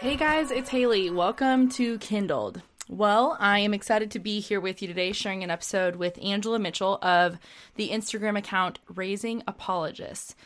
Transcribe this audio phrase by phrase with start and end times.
[0.00, 1.10] Hey guys, it's Haley.
[1.10, 2.62] Welcome to Kindled.
[2.88, 6.60] Well, I am excited to be here with you today, sharing an episode with Angela
[6.60, 7.36] Mitchell of
[7.74, 10.36] the Instagram account Raising Apologists.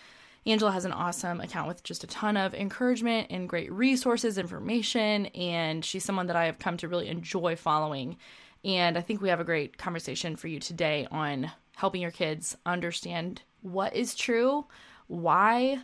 [0.46, 5.26] Angela has an awesome account with just a ton of encouragement and great resources, information,
[5.26, 8.16] and she's someone that I have come to really enjoy following.
[8.64, 12.56] And I think we have a great conversation for you today on helping your kids
[12.64, 14.64] understand what is true,
[15.08, 15.82] why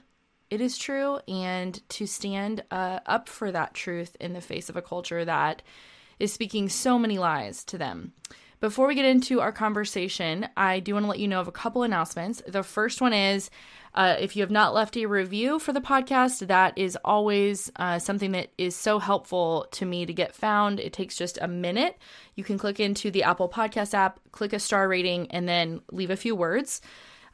[0.50, 4.76] it is true and to stand uh, up for that truth in the face of
[4.76, 5.62] a culture that
[6.18, 8.12] is speaking so many lies to them.
[8.60, 11.52] Before we get into our conversation, I do want to let you know of a
[11.52, 12.42] couple announcements.
[12.44, 13.50] The first one is
[13.94, 18.00] uh, if you have not left a review for the podcast, that is always uh,
[18.00, 20.80] something that is so helpful to me to get found.
[20.80, 21.98] It takes just a minute.
[22.34, 26.10] You can click into the Apple Podcast app, click a star rating, and then leave
[26.10, 26.80] a few words.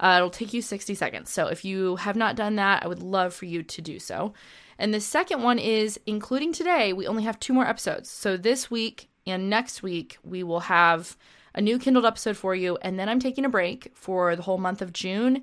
[0.04, 1.30] Uh, it'll take you 60 seconds.
[1.30, 4.34] So if you have not done that, I would love for you to do so.
[4.78, 8.10] And the second one is including today, we only have two more episodes.
[8.10, 11.16] So this week and next week, we will have
[11.54, 12.76] a new Kindled episode for you.
[12.82, 15.42] And then I'm taking a break for the whole month of June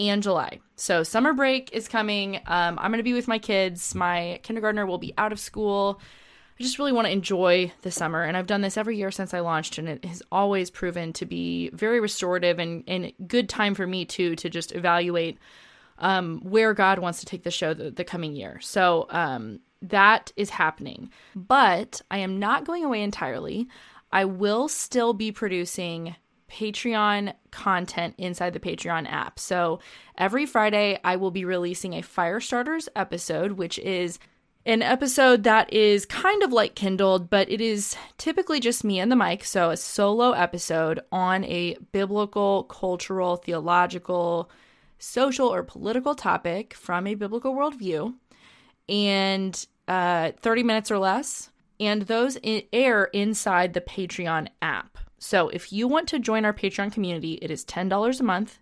[0.00, 0.58] and July.
[0.74, 2.38] So summer break is coming.
[2.48, 3.94] Um, I'm going to be with my kids.
[3.94, 6.00] My kindergartner will be out of school.
[6.60, 8.22] I just really want to enjoy the summer.
[8.22, 11.24] And I've done this every year since I launched, and it has always proven to
[11.24, 15.38] be very restorative and, and good time for me too to just evaluate
[16.00, 18.60] um, where God wants to take the show the, the coming year.
[18.60, 21.10] So um, that is happening.
[21.34, 23.66] But I am not going away entirely.
[24.12, 26.14] I will still be producing
[26.50, 29.38] Patreon content inside the Patreon app.
[29.38, 29.80] So
[30.18, 34.18] every Friday, I will be releasing a Firestarters episode, which is
[34.70, 39.10] an episode that is kind of like Kindled, but it is typically just me and
[39.10, 39.44] the mic.
[39.44, 44.48] So, a solo episode on a biblical, cultural, theological,
[45.00, 48.14] social, or political topic from a biblical worldview,
[48.88, 51.50] and uh, 30 minutes or less.
[51.80, 52.38] And those
[52.72, 54.98] air inside the Patreon app.
[55.18, 58.60] So, if you want to join our Patreon community, it is $10 a month.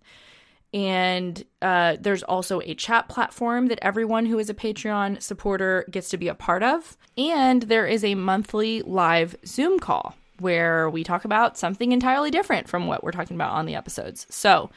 [0.74, 6.10] And uh, there's also a chat platform that everyone who is a Patreon supporter gets
[6.10, 6.96] to be a part of.
[7.16, 12.68] And there is a monthly live Zoom call where we talk about something entirely different
[12.68, 14.26] from what we're talking about on the episodes.
[14.30, 14.70] So,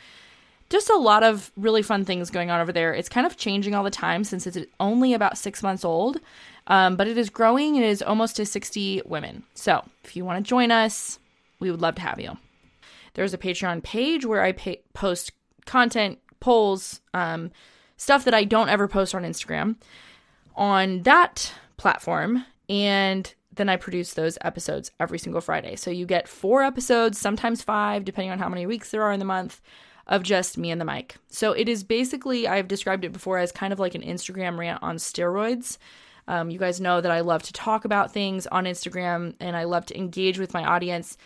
[0.69, 2.93] just a lot of really fun things going on over there.
[2.93, 6.17] It's kind of changing all the time since it's only about six months old,
[6.67, 7.75] um, but it is growing.
[7.75, 9.43] It is almost to 60 women.
[9.53, 11.19] So, if you want to join us,
[11.59, 12.37] we would love to have you.
[13.13, 15.33] There's a Patreon page where I pay- post
[15.65, 17.51] content, polls, um,
[17.97, 19.75] stuff that I don't ever post on Instagram
[20.55, 22.45] on that platform.
[22.69, 25.75] And then I produce those episodes every single Friday.
[25.75, 29.19] So you get four episodes, sometimes five, depending on how many weeks there are in
[29.19, 29.61] the month,
[30.07, 31.15] of just me and the mic.
[31.29, 34.81] So it is basically, I've described it before as kind of like an Instagram rant
[34.81, 35.77] on steroids.
[36.27, 39.63] Um, you guys know that I love to talk about things on Instagram and I
[39.65, 41.17] love to engage with my audience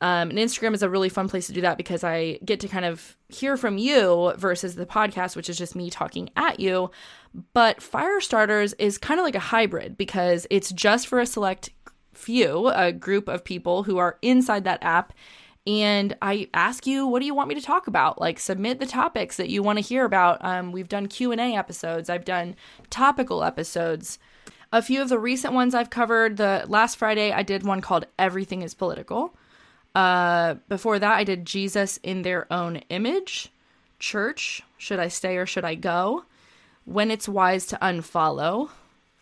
[0.00, 2.68] um, and Instagram is a really fun place to do that because I get to
[2.68, 6.90] kind of hear from you versus the podcast, which is just me talking at you.
[7.52, 11.70] But Firestarters is kind of like a hybrid because it's just for a select
[12.14, 15.12] few, a group of people who are inside that app.
[15.66, 18.20] And I ask you, what do you want me to talk about?
[18.20, 20.42] Like, submit the topics that you want to hear about.
[20.42, 22.08] Um, we've done Q and A episodes.
[22.08, 22.54] I've done
[22.88, 24.18] topical episodes.
[24.72, 26.36] A few of the recent ones I've covered.
[26.36, 29.34] The last Friday I did one called "Everything Is Political."
[29.94, 33.50] Uh, before that, I did Jesus in their own image.
[33.98, 36.24] Church, should I stay or should I go?
[36.84, 38.70] When it's wise to unfollow.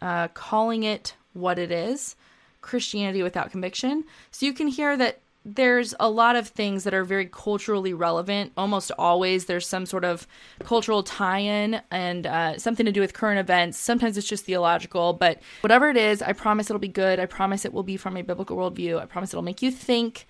[0.02, 2.16] Uh, calling it what it is.
[2.60, 4.04] Christianity without conviction.
[4.30, 8.52] So you can hear that there's a lot of things that are very culturally relevant.
[8.56, 10.26] Almost always, there's some sort of
[10.64, 13.78] cultural tie in and uh, something to do with current events.
[13.78, 17.20] Sometimes it's just theological, but whatever it is, I promise it'll be good.
[17.20, 19.00] I promise it will be from a biblical worldview.
[19.00, 20.26] I promise it'll make you think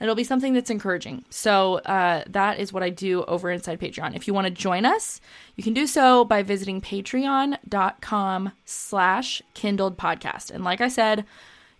[0.00, 1.24] it'll be something that's encouraging.
[1.30, 4.14] So uh, that is what I do over inside Patreon.
[4.14, 5.20] If you want to join us,
[5.56, 10.50] you can do so by visiting patreon.com slash kindled podcast.
[10.50, 11.24] And like I said,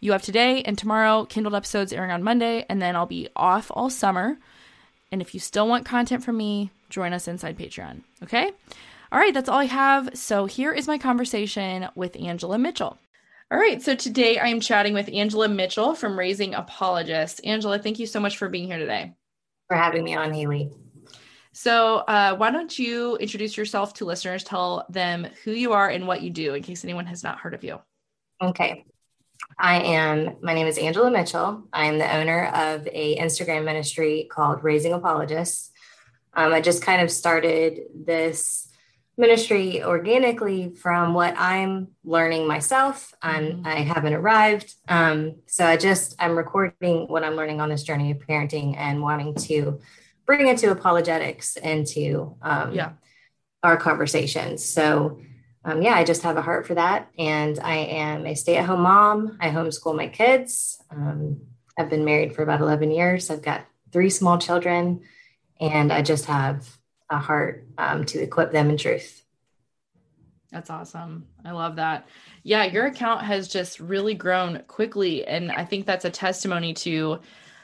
[0.00, 3.70] you have today and tomorrow Kindled episodes airing on Monday, and then I'll be off
[3.75, 4.38] all summer.
[5.11, 8.03] And if you still want content from me, join us inside Patreon.
[8.23, 8.53] Okay?
[9.11, 10.11] All right, that's all I have.
[10.17, 12.99] So here is my conversation with Angela Mitchell.
[13.50, 17.41] All right, so today I am chatting with Angela Mitchell from Raising Apologists.
[17.41, 19.15] Angela, thank you so much for being here today.
[19.69, 20.71] For having me on, Haley.
[21.55, 24.45] So, uh, why don't you introduce yourself to listeners?
[24.45, 27.55] Tell them who you are and what you do in case anyone has not heard
[27.55, 27.81] of you.
[28.43, 28.85] Okay.
[29.59, 31.67] I am, my name is Angela Mitchell.
[31.73, 35.71] I'm the owner of a Instagram ministry called Raising Apologists.
[36.35, 38.68] Um, I just kind of started this
[39.19, 43.12] ministry organically from what I'm learning myself.
[43.20, 43.67] I'm, mm-hmm.
[43.67, 44.75] I haven't arrived.
[44.88, 49.03] Um, so I just, I'm recording what I'm learning on this journey of parenting and
[49.03, 49.81] wanting to
[50.25, 52.93] bring it to apologetics into um, yeah.
[53.62, 54.65] our conversations.
[54.65, 55.21] So
[55.64, 57.11] um, yeah, I just have a heart for that.
[57.19, 59.37] And I am a stay at home mom.
[59.41, 60.81] I homeschool my kids.
[60.91, 61.43] Um,
[61.76, 63.31] I've been married for about 11 years.
[63.31, 65.03] I've got three small children,
[65.61, 66.77] and I just have
[67.10, 69.22] a heart um, to equip them in truth.
[70.50, 71.26] That's awesome.
[71.44, 72.08] I love that.
[72.43, 75.26] Yeah, your account has just really grown quickly.
[75.26, 77.20] And I think that's a testimony to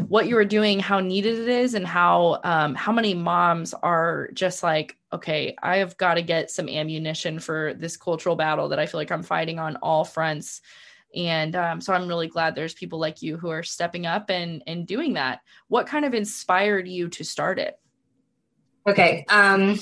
[0.08, 4.28] what you are doing, how needed it is, and how um, how many moms are
[4.34, 8.78] just like, okay, I have got to get some ammunition for this cultural battle that
[8.78, 10.60] I feel like I'm fighting on all fronts.
[11.14, 14.62] And um, so I'm really glad there's people like you who are stepping up and
[14.66, 15.40] and doing that.
[15.68, 17.78] What kind of inspired you to start it?
[18.86, 19.24] Okay.
[19.28, 19.78] Um,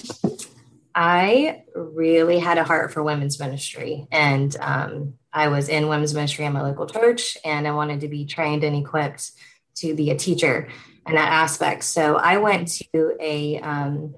[0.94, 6.44] I really had a heart for women's ministry, and um, I was in women's ministry
[6.44, 9.32] at my local church, and I wanted to be trained and equipped
[9.76, 10.68] to be a teacher
[11.06, 11.84] in that aspect.
[11.84, 14.14] So I went to a um,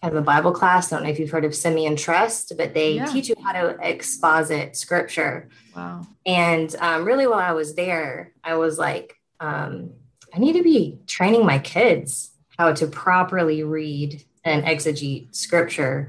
[0.00, 0.92] kind of a Bible class.
[0.92, 3.06] I don't know if you've heard of Simeon Trust, but they yeah.
[3.06, 5.48] teach you how to exposit scripture.
[5.76, 6.06] Wow.
[6.24, 9.90] And um, really, while I was there, I was like, um,
[10.32, 16.08] I need to be training my kids how to properly read and exegete scripture.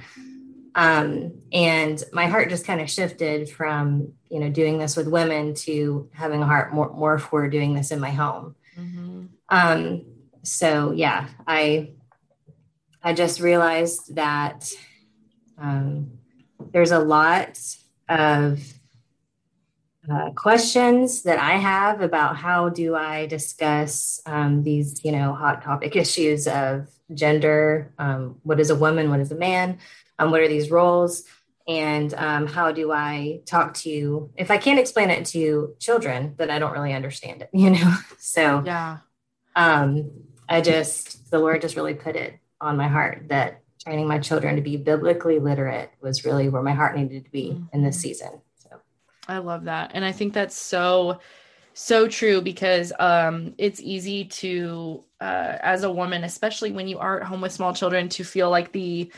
[0.76, 5.54] Um, and my heart just kind of shifted from, you know, doing this with women
[5.56, 8.56] to having a heart more, more for doing this in my home.
[8.78, 9.26] Mm-hmm.
[9.50, 10.06] Um,
[10.42, 11.92] so yeah, I
[13.04, 14.72] I just realized that
[15.58, 16.12] um,
[16.72, 17.60] there's a lot
[18.10, 18.60] of
[20.12, 25.64] uh, questions that I have about how do I discuss um, these, you know, hot
[25.64, 27.94] topic issues of gender.
[27.98, 29.10] Um, what is a woman?
[29.10, 29.80] What is a man?
[30.20, 31.24] Um, what are these roles?
[31.68, 36.50] And um, how do I talk to, if I can't explain it to children, then
[36.50, 37.96] I don't really understand it, you know?
[38.18, 38.98] so, yeah.
[39.56, 40.12] Um,
[40.50, 44.56] I just, the Lord just really put it on my heart that training my children
[44.56, 47.66] to be biblically literate was really where my heart needed to be mm-hmm.
[47.74, 48.02] in this mm-hmm.
[48.02, 48.42] season.
[49.28, 49.92] I love that.
[49.94, 51.20] And I think that's so
[51.76, 57.22] so true because um it's easy to uh as a woman especially when you are
[57.22, 59.12] at home with small children to feel like the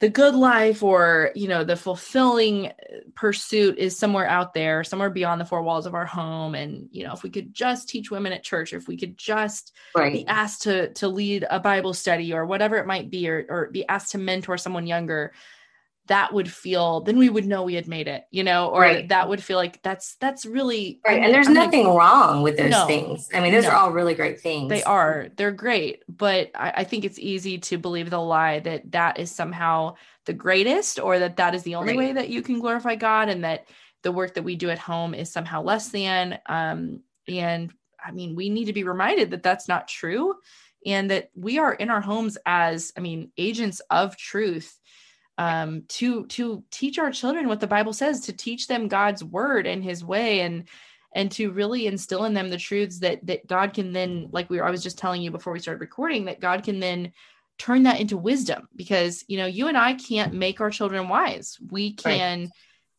[0.00, 2.70] the good life or you know the fulfilling
[3.14, 7.02] pursuit is somewhere out there somewhere beyond the four walls of our home and you
[7.02, 10.12] know if we could just teach women at church or if we could just right.
[10.12, 13.70] be asked to to lead a bible study or whatever it might be or, or
[13.70, 15.32] be asked to mentor someone younger
[16.10, 19.08] that would feel then we would know we had made it you know or right.
[19.08, 22.56] that would feel like that's that's really right and there's I'm nothing like, wrong with
[22.56, 23.28] those no, things.
[23.32, 24.68] I mean those no, are all really great things.
[24.68, 25.28] They are.
[25.36, 29.30] They're great but I, I, think it's easy to believe the lie that that is
[29.30, 29.94] somehow
[30.26, 31.98] the greatest or that that is the only right.
[31.98, 33.68] way that you can glorify god and that
[34.02, 37.72] the work that we do at home is somehow less than um and
[38.04, 40.34] i mean we need to be reminded that that's not true
[40.84, 44.79] and that we are in our homes as i mean agents of truth
[45.40, 49.66] um, to to teach our children what the Bible says, to teach them God's word
[49.66, 50.68] and His way, and
[51.14, 54.58] and to really instill in them the truths that that God can then, like we
[54.58, 57.12] were, I was just telling you before we started recording, that God can then
[57.56, 61.58] turn that into wisdom because you know you and I can't make our children wise.
[61.70, 62.40] We can.
[62.40, 62.50] Right.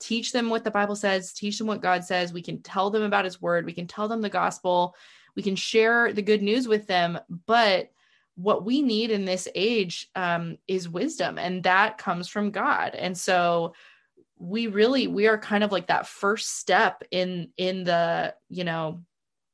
[0.03, 2.33] Teach them what the Bible says, teach them what God says.
[2.33, 3.67] We can tell them about His word.
[3.67, 4.95] We can tell them the gospel.
[5.35, 7.19] We can share the good news with them.
[7.45, 7.91] But
[8.41, 12.95] what we need in this age um, is wisdom and that comes from god.
[12.95, 13.73] And so
[14.37, 19.01] we really we are kind of like that first step in in the you know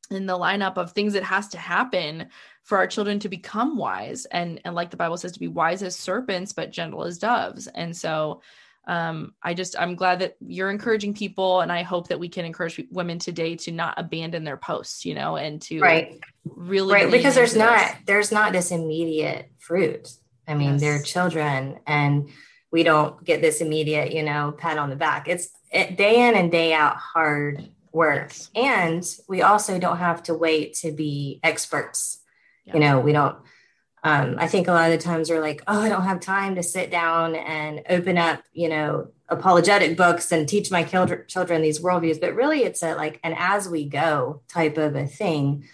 [0.09, 2.27] in the lineup of things that has to happen
[2.63, 4.25] for our children to become wise.
[4.25, 7.67] And and like the bible says to be wise as serpents but gentle as doves.
[7.67, 8.41] And so
[8.87, 12.45] um, I just I'm glad that you're encouraging people, and I hope that we can
[12.45, 17.11] encourage women today to not abandon their posts, you know, and to right really right
[17.11, 20.09] because there's not there's not this immediate fruit.
[20.47, 20.81] I mean, yes.
[20.81, 22.29] they're children, and
[22.71, 25.27] we don't get this immediate, you know, pat on the back.
[25.27, 28.31] It's it, day in and day out hard work.
[28.31, 28.49] Yes.
[28.55, 32.19] And we also don't have to wait to be experts.
[32.63, 32.75] Yeah.
[32.75, 33.37] You know, we don't
[34.03, 36.55] um, I think a lot of the times we're like, oh, I don't have time
[36.55, 41.79] to sit down and open up, you know, apologetic books and teach my children these
[41.79, 42.21] worldviews.
[42.21, 45.65] But really, it's a like an as we go type of a thing.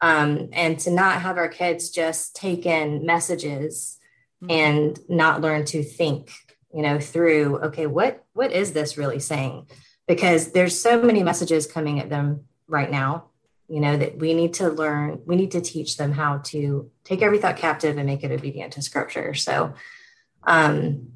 [0.00, 3.98] Um, and to not have our kids just take in messages
[4.42, 4.50] mm-hmm.
[4.50, 6.32] and not learn to think,
[6.74, 9.66] you know, through, okay, what what is this really saying?
[10.06, 13.26] Because there's so many messages coming at them right now
[13.72, 17.22] you know that we need to learn we need to teach them how to take
[17.22, 19.72] every thought captive and make it obedient to scripture so
[20.46, 21.12] um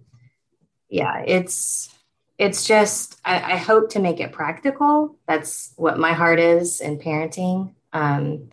[0.89, 1.91] yeah it's
[2.39, 6.99] it's just I, I hope to make it practical that's what my heart is in
[6.99, 8.49] parenting um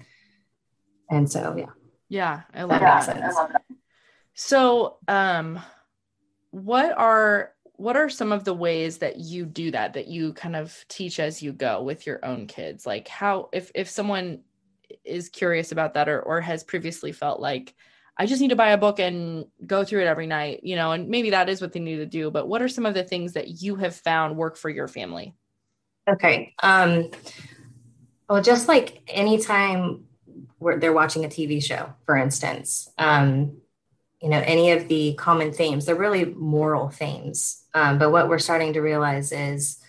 [1.10, 1.72] and so yeah
[2.10, 3.24] yeah i love that, that.
[3.24, 3.62] I love that.
[4.34, 5.62] so um
[6.52, 10.56] what are what are some of the ways that you do that that you kind
[10.56, 14.39] of teach as you go with your own kids like how if if someone
[15.03, 17.74] is curious about that or or has previously felt like
[18.18, 20.92] I just need to buy a book and go through it every night, you know,
[20.92, 22.30] and maybe that is what they need to do.
[22.30, 25.34] But what are some of the things that you have found work for your family?
[26.08, 26.53] Okay.
[26.62, 27.10] Um,
[28.30, 30.06] well, just like anytime
[30.77, 33.58] they're watching a TV show, for instance, um,
[34.24, 37.65] you know, any of the common themes, they're really moral themes.
[37.74, 39.80] Um, but what we're starting to realize is,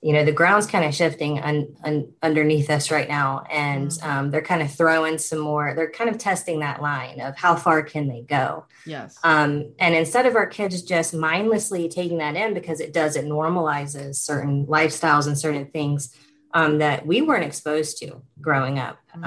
[0.00, 4.08] you know, the ground's kind of shifting un, un, underneath us right now, and mm-hmm.
[4.08, 5.74] um, they're kind of throwing some more.
[5.74, 8.64] They're kind of testing that line of how far can they go.
[8.86, 9.18] Yes.
[9.22, 13.26] Um, and instead of our kids just mindlessly taking that in because it does, it
[13.26, 16.16] normalizes certain lifestyles and certain things
[16.54, 18.98] um, that we weren't exposed to growing up.
[19.14, 19.24] Mm-hmm.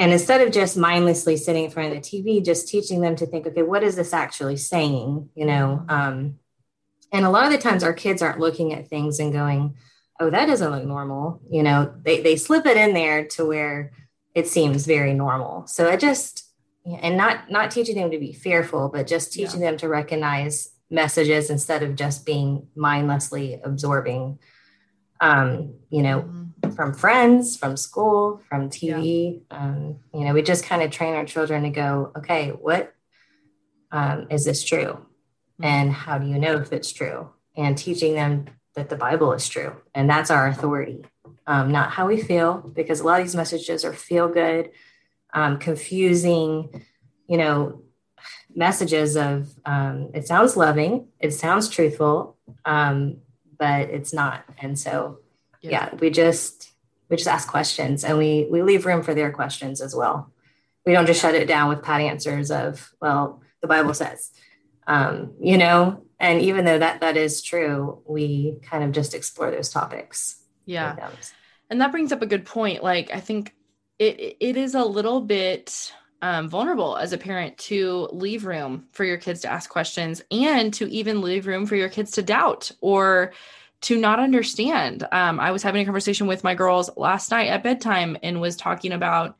[0.00, 3.26] And instead of just mindlessly sitting in front of the TV, just teaching them to
[3.26, 5.28] think, okay, what is this actually saying?
[5.34, 5.90] You know, mm-hmm.
[5.90, 6.38] um,
[7.12, 9.76] and a lot of the times our kids aren't looking at things and going,
[10.18, 11.42] oh, that doesn't look normal.
[11.50, 13.92] You know, they, they slip it in there to where
[14.34, 15.66] it seems very normal.
[15.66, 16.48] So I just,
[16.86, 19.72] and not, not teaching them to be fearful, but just teaching yeah.
[19.72, 24.38] them to recognize messages instead of just being mindlessly absorbing,
[25.20, 26.44] um, you know, mm-hmm.
[26.74, 29.40] From friends, from school, from TV.
[29.50, 29.56] Yeah.
[29.58, 32.94] Um, you know, we just kind of train our children to go, okay, what
[33.92, 35.06] um, is this true?
[35.62, 39.48] and how do you know if it's true and teaching them that the bible is
[39.48, 41.04] true and that's our authority
[41.46, 44.70] um, not how we feel because a lot of these messages are feel good
[45.34, 46.84] um, confusing
[47.28, 47.82] you know
[48.54, 53.18] messages of um, it sounds loving it sounds truthful um,
[53.58, 55.18] but it's not and so
[55.60, 55.70] yeah.
[55.70, 56.72] yeah we just
[57.08, 60.32] we just ask questions and we we leave room for their questions as well.
[60.86, 64.32] We don't just shut it down with pat answers of well the bible says
[64.86, 66.02] um, you know?
[66.18, 70.42] And even though that that is true we kind of just explore those topics.
[70.66, 71.10] Yeah.
[71.68, 72.82] And that brings up a good point.
[72.82, 73.54] Like i think
[73.98, 79.04] it it is a little bit um, vulnerable as a parent to leave room for
[79.04, 82.70] your kids to ask questions and to even leave room for your kids to doubt
[82.80, 83.32] or
[83.82, 85.06] to not understand.
[85.10, 88.56] Um, I was having a conversation with my girls last night at bedtime and was
[88.56, 89.36] talking about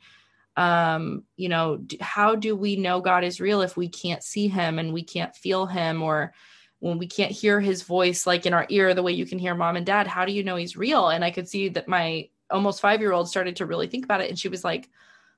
[0.56, 4.80] um you know how do we know god is real if we can't see him
[4.80, 6.34] and we can't feel him or
[6.80, 9.54] when we can't hear his voice like in our ear the way you can hear
[9.54, 10.08] mom and dad?
[10.08, 11.08] How do you know he's real?
[11.08, 14.22] And i could see that my almost 5 year old started to really think about
[14.22, 14.88] it and she was like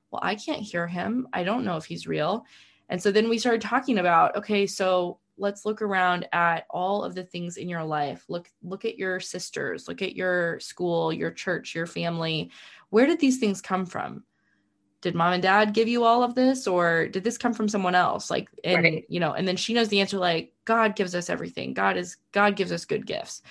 [0.09, 1.27] well i can't hear him.
[1.31, 2.45] I don't know if he's real.
[2.89, 7.15] And so then we started talking about okay so let's look around at all of
[7.15, 8.23] the things in your life.
[8.27, 12.51] Look look at your sisters look at your school your church your family.
[12.89, 14.23] Where did these things come from?
[15.01, 17.95] Did mom and dad give you all of this or did this come from someone
[17.95, 18.29] else?
[18.29, 19.05] Like and right.
[19.09, 21.73] you know and then she knows the answer like god gives us everything.
[21.73, 23.41] God is god gives us good gifts.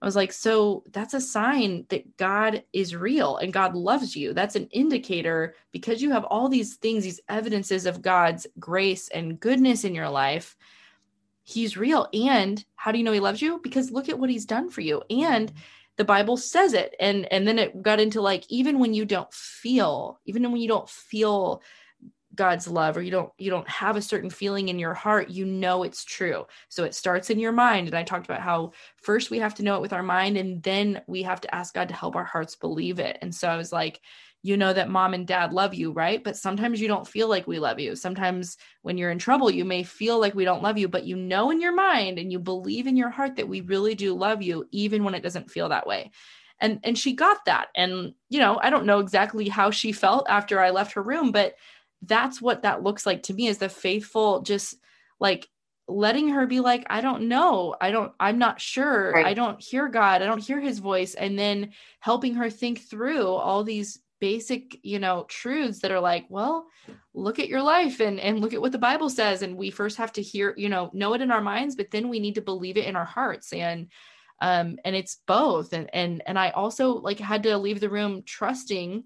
[0.00, 4.34] I was like so that's a sign that god is real and god loves you.
[4.34, 9.40] That's an indicator because you have all these things these evidences of god's grace and
[9.40, 10.56] goodness in your life
[11.44, 12.08] he's real.
[12.12, 13.60] And how do you know he loves you?
[13.62, 15.02] Because look at what he's done for you.
[15.10, 15.52] And
[15.96, 16.94] the bible says it.
[16.98, 20.68] And and then it got into like even when you don't feel even when you
[20.68, 21.62] don't feel
[22.34, 25.44] god's love or you don't you don't have a certain feeling in your heart you
[25.44, 26.46] know it's true.
[26.68, 27.88] So it starts in your mind.
[27.88, 30.62] And i talked about how first we have to know it with our mind and
[30.62, 33.18] then we have to ask god to help our hearts believe it.
[33.20, 34.00] And so i was like
[34.42, 36.22] you know that mom and dad love you, right?
[36.22, 37.94] But sometimes you don't feel like we love you.
[37.94, 41.14] Sometimes when you're in trouble, you may feel like we don't love you, but you
[41.14, 44.42] know in your mind and you believe in your heart that we really do love
[44.42, 46.10] you, even when it doesn't feel that way.
[46.60, 47.68] And and she got that.
[47.76, 51.30] And you know, I don't know exactly how she felt after I left her room,
[51.30, 51.54] but
[52.02, 54.76] that's what that looks like to me is the faithful, just
[55.20, 55.48] like
[55.88, 59.26] letting her be like i don't know i don't i'm not sure right.
[59.26, 63.26] i don't hear god i don't hear his voice and then helping her think through
[63.26, 66.68] all these basic you know truths that are like well
[67.12, 69.42] look at your life and and look at what the bible says.
[69.42, 72.08] And we first have to hear you know know it in our minds but then
[72.08, 73.52] we need to believe it in our hearts.
[73.52, 73.88] And
[74.40, 75.72] um and it's both.
[75.72, 79.02] And and and i also like had to leave the room trusting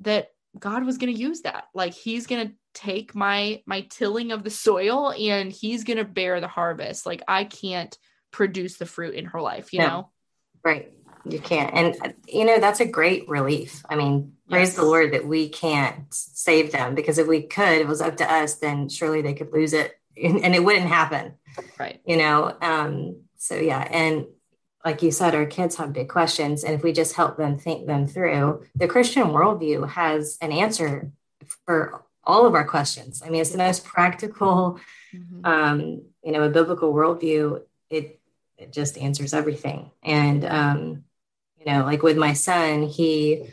[0.00, 0.28] that
[0.58, 1.64] god was going to use that.
[1.74, 6.04] Like he's going to take my my tilling of the soil and he's going to
[6.04, 7.04] bear the harvest.
[7.04, 7.94] Like i can't
[8.30, 9.88] produce the fruit in her life you no.
[9.88, 10.10] know?
[10.64, 10.92] Right.
[11.24, 11.74] You can't.
[11.74, 13.84] And you know that's a great relief.
[13.90, 14.76] I mean praise yes.
[14.76, 18.32] the lord that we can't save them because if we could it was up to
[18.32, 21.34] us then surely they could lose it and, and it wouldn't happen
[21.78, 24.26] right you know um so yeah and
[24.84, 26.64] like you said, our kids have big questions.
[26.64, 31.10] And if we just help them think them through, the Christian worldview has an answer
[31.66, 33.22] for all of our questions.
[33.24, 34.78] I mean, it's the most practical,
[35.14, 35.44] mm-hmm.
[35.44, 37.62] um, you know, a biblical worldview.
[37.90, 38.20] It
[38.56, 39.90] it just answers everything.
[40.02, 41.04] And um,
[41.58, 43.48] you know, like with my son, he,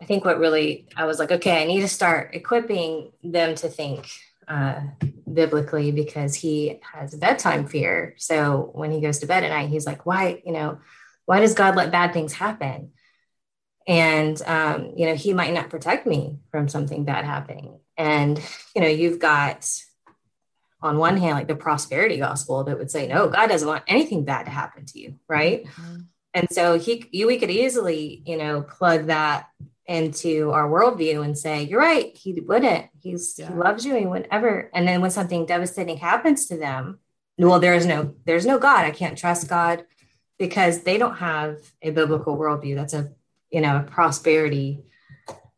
[0.00, 3.68] I think what really I was like, okay, I need to start equipping them to
[3.68, 4.10] think
[4.48, 4.80] uh,
[5.32, 8.14] biblically because he has a bedtime fear.
[8.16, 10.78] So when he goes to bed at night, he's like, why, you know,
[11.26, 12.92] why does God let bad things happen?
[13.86, 18.40] and um, you know he might not protect me from something bad happening and
[18.74, 19.68] you know you've got
[20.82, 24.24] on one hand like the prosperity gospel that would say no god doesn't want anything
[24.24, 26.00] bad to happen to you right mm-hmm.
[26.34, 29.48] and so he you we could easily you know plug that
[29.90, 33.48] into our worldview and say you're right he wouldn't he's yeah.
[33.48, 36.98] he loves you he would ever and then when something devastating happens to them
[37.38, 39.84] well there's no there's no god i can't trust god
[40.38, 43.10] because they don't have a biblical worldview that's a
[43.50, 44.82] you know, a prosperity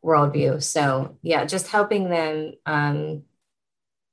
[0.05, 0.63] worldview.
[0.63, 3.23] So yeah, just helping them, um,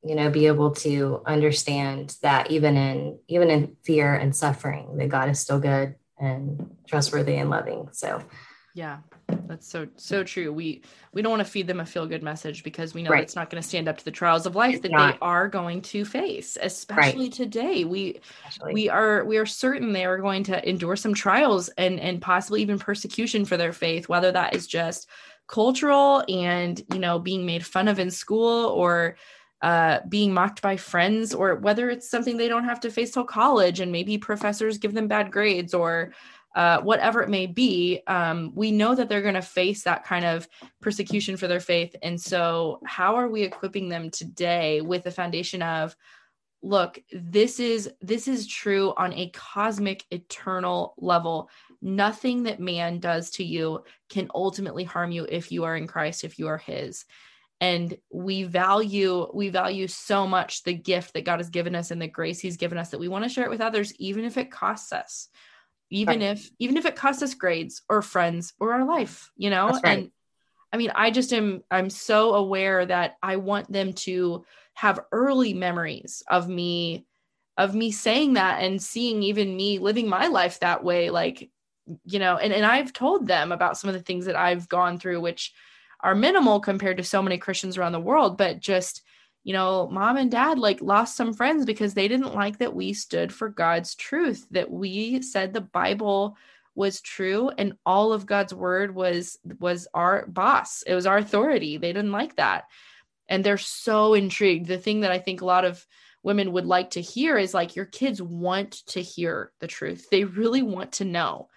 [0.03, 5.09] you know, be able to understand that even in even in fear and suffering, that
[5.09, 7.89] God is still good and trustworthy and loving.
[7.91, 8.21] So
[8.73, 8.99] yeah,
[9.47, 10.53] that's so so true.
[10.53, 10.81] We
[11.13, 13.23] we don't want to feed them a feel good message because we know right.
[13.23, 15.13] it's not going to stand up to the trials of life it's that not.
[15.13, 17.33] they are going to face, especially right.
[17.33, 17.83] today.
[17.83, 18.73] We especially.
[18.73, 22.61] we are we are certain they are going to endure some trials and and possibly
[22.61, 25.07] even persecution for their faith, whether that is just
[25.47, 29.15] cultural and you know being made fun of in school or
[29.61, 33.25] uh, being mocked by friends or whether it's something they don't have to face till
[33.25, 36.13] college and maybe professors give them bad grades or
[36.59, 40.25] uh, whatever it may be, um, we know that they're going to face that kind
[40.25, 40.45] of
[40.81, 41.95] persecution for their faith.
[42.03, 45.95] And so, how are we equipping them today with the foundation of,
[46.61, 51.49] look, this is this is true on a cosmic, eternal level.
[51.81, 56.25] Nothing that man does to you can ultimately harm you if you are in Christ,
[56.25, 57.05] if you are His
[57.61, 62.01] and we value we value so much the gift that god has given us and
[62.01, 64.37] the grace he's given us that we want to share it with others even if
[64.37, 65.27] it costs us
[65.89, 66.29] even right.
[66.29, 69.81] if even if it costs us grades or friends or our life you know right.
[69.85, 70.11] and
[70.71, 75.53] i mean i just am i'm so aware that i want them to have early
[75.53, 77.05] memories of me
[77.57, 81.49] of me saying that and seeing even me living my life that way like
[82.05, 84.99] you know and, and i've told them about some of the things that i've gone
[84.99, 85.53] through which
[86.01, 89.01] are minimal compared to so many christians around the world but just
[89.43, 92.93] you know, mom and dad like lost some friends because they didn't like that we
[92.93, 96.37] stood for God's truth, that we said the Bible
[96.75, 100.83] was true and all of God's word was was our boss.
[100.83, 101.77] It was our authority.
[101.77, 102.65] They didn't like that.
[103.27, 104.67] And they're so intrigued.
[104.67, 105.85] The thing that I think a lot of
[106.23, 110.07] women would like to hear is like your kids want to hear the truth.
[110.09, 111.49] They really want to know.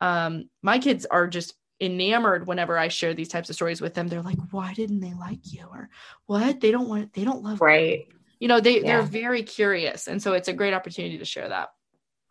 [0.00, 4.08] Um, my kids are just enamored whenever I share these types of stories with them.
[4.08, 5.66] They're like, why didn't they like you?
[5.70, 5.88] Or
[6.26, 6.60] what?
[6.60, 8.08] They don't want, they don't love Right.
[8.08, 8.08] Me.
[8.38, 8.82] You know, they, yeah.
[8.82, 10.08] they're very curious.
[10.08, 11.70] And so it's a great opportunity to share that.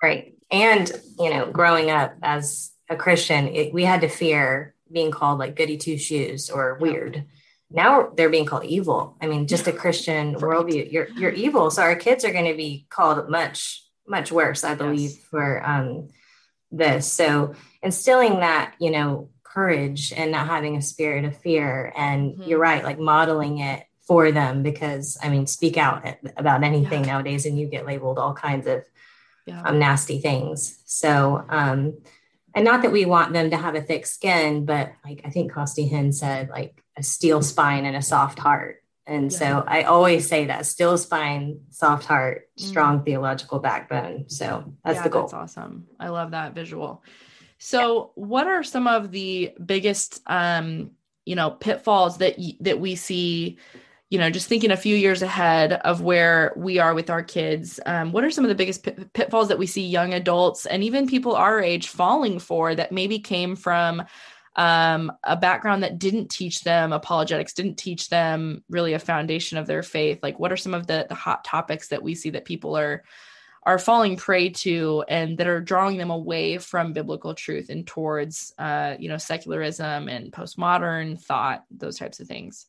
[0.02, 0.36] Right.
[0.52, 5.40] And, you know, growing up as a Christian, it, we had to fear being called
[5.40, 7.26] like goody two shoes or weird.
[7.72, 9.18] Now they're being called evil.
[9.20, 10.42] I mean, just a Christian right.
[10.42, 11.72] worldview, you're, you're evil.
[11.72, 15.20] So our kids are going to be called much, much worse, I believe, yes.
[15.32, 16.10] for um,
[16.72, 17.12] this.
[17.12, 21.94] So instilling that, you know, courage and not having a spirit of fear.
[21.96, 22.44] And mm-hmm.
[22.44, 26.06] you're right, like modeling it for them because I mean, speak out
[26.38, 27.14] about anything yeah.
[27.14, 28.84] nowadays and you get labeled all kinds of
[29.48, 29.62] yeah.
[29.64, 30.80] um, nasty things.
[30.86, 31.98] So, um,
[32.54, 35.52] and not that we want them to have a thick skin, but like I think
[35.52, 38.82] Costi Hinn said, like a steel spine and a soft heart.
[39.08, 39.38] And yeah.
[39.38, 42.64] so I always say that steel spine, soft heart, mm.
[42.64, 43.06] strong mm.
[43.06, 44.30] theological backbone.
[44.30, 45.24] So that's the goal.
[45.24, 45.88] That's awesome.
[46.00, 47.04] I love that visual.
[47.58, 50.92] So, what are some of the biggest, um,
[51.26, 53.58] you know, pitfalls that y- that we see,
[54.10, 57.80] you know, just thinking a few years ahead of where we are with our kids,
[57.86, 60.84] um, what are some of the biggest pit- pitfalls that we see young adults and
[60.84, 64.04] even people our age falling for that maybe came from
[64.58, 69.68] um, a background that didn't teach them apologetics, didn't teach them really a foundation of
[69.68, 70.20] their faith?
[70.24, 73.04] Like, what are some of the the hot topics that we see that people are
[73.66, 78.54] are falling prey to and that are drawing them away from biblical truth and towards
[78.58, 82.68] uh, you know secularism and postmodern thought, those types of things?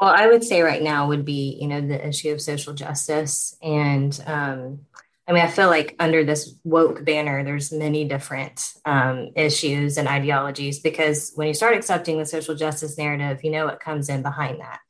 [0.00, 3.54] Well, I would say right now would be, you know, the issue of social justice.
[3.60, 4.80] And um,
[5.28, 10.08] I mean, I feel like under this woke banner, there's many different um, issues and
[10.08, 14.22] ideologies because when you start accepting the social justice narrative, you know what comes in
[14.22, 14.80] behind that.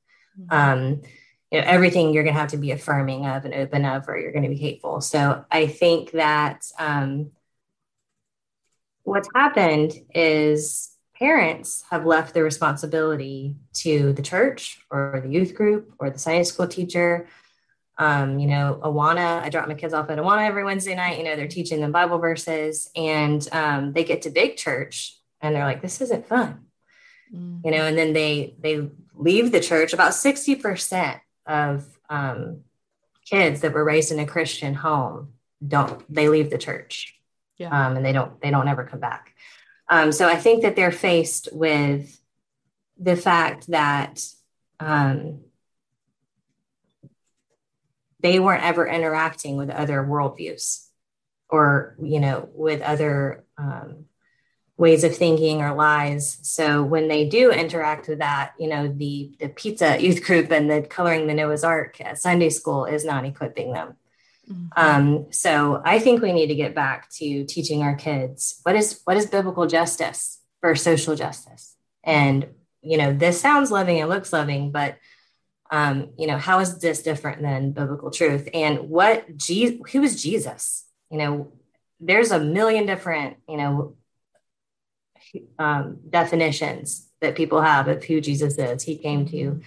[0.41, 0.55] Mm-hmm.
[0.57, 1.03] Um,
[1.51, 4.19] you know, everything you're going to have to be affirming of and open of, or
[4.19, 5.01] you're going to be hateful.
[5.01, 7.33] So I think that um,
[9.03, 15.93] what's happened is parents have left the responsibility to the church or the youth group
[15.99, 17.29] or the Sunday school teacher.
[17.99, 21.19] Um, you know, Awana, I drop my kids off at Awana every Wednesday night.
[21.19, 25.55] You know, they're teaching them Bible verses and um, they get to big church and
[25.55, 26.67] they're like, this isn't fun.
[27.35, 27.67] Mm-hmm.
[27.67, 29.93] You know, and then they they leave the church.
[29.93, 32.61] About 60% of um,
[33.27, 35.35] kids that were raised in a Christian home
[35.67, 37.19] don't they leave the church.
[37.59, 37.69] Yeah.
[37.69, 39.35] Um, and they don't they don't ever come back.
[39.89, 42.19] Um, so I think that they're faced with
[42.99, 44.23] the fact that
[44.79, 45.41] um,
[48.21, 50.87] they weren't ever interacting with other worldviews
[51.49, 54.05] or, you know, with other um,
[54.81, 56.38] ways of thinking or lies.
[56.40, 60.71] So when they do interact with that, you know, the the pizza youth group and
[60.71, 63.97] the coloring the Noah's Ark at Sunday school is not equipping them.
[64.51, 64.66] Mm-hmm.
[64.77, 69.03] Um, so I think we need to get back to teaching our kids what is
[69.05, 71.77] what is biblical justice for social justice.
[72.03, 72.49] And
[72.81, 74.97] you know, this sounds loving and looks loving, but
[75.71, 78.49] um, you know, how is this different than biblical truth?
[78.55, 80.87] And what Jesus, who is Jesus?
[81.11, 81.53] You know,
[82.01, 83.97] there's a million different, you know,
[85.59, 88.83] um, definitions that people have of who Jesus is.
[88.83, 89.61] He came to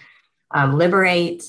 [0.51, 1.43] um, liberate,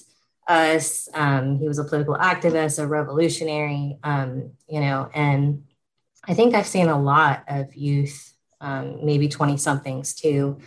[0.49, 1.09] us.
[1.15, 5.65] Um, he was a political activist, a revolutionary, um, you know, and
[6.27, 10.59] I think I've seen a lot of youth, um, maybe 20 somethings, to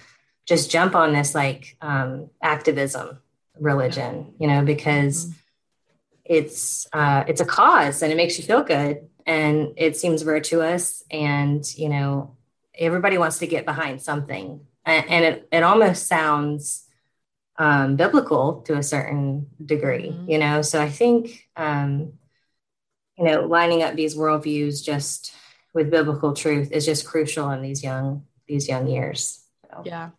[0.45, 3.19] just jump on this like um, activism
[3.59, 5.33] religion, you know, because mm-hmm.
[6.25, 11.03] it's uh, it's a cause and it makes you feel good and it seems virtuous
[11.11, 12.36] and you know
[12.77, 16.85] everybody wants to get behind something and, it, it almost sounds
[17.57, 20.29] um, biblical to a certain degree, mm-hmm.
[20.29, 20.61] you know.
[20.61, 22.13] So I think, um,
[23.17, 25.33] you know, lining up these worldviews just
[25.73, 29.43] with biblical truth is just crucial in these young these young years.
[29.69, 29.81] So.
[29.85, 30.11] Yeah,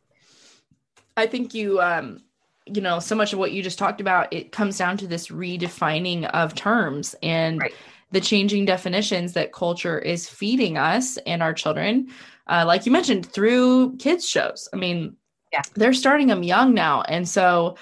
[1.16, 2.22] I think you, um,
[2.66, 5.28] you know, so much of what you just talked about it comes down to this
[5.28, 7.60] redefining of terms and.
[7.60, 7.72] Right.
[8.10, 12.08] The changing definitions that culture is feeding us and our children,
[12.48, 14.68] uh, like you mentioned, through kids' shows.
[14.72, 15.16] I mean,
[15.52, 15.62] yeah.
[15.74, 17.02] they're starting them young now.
[17.02, 17.76] And so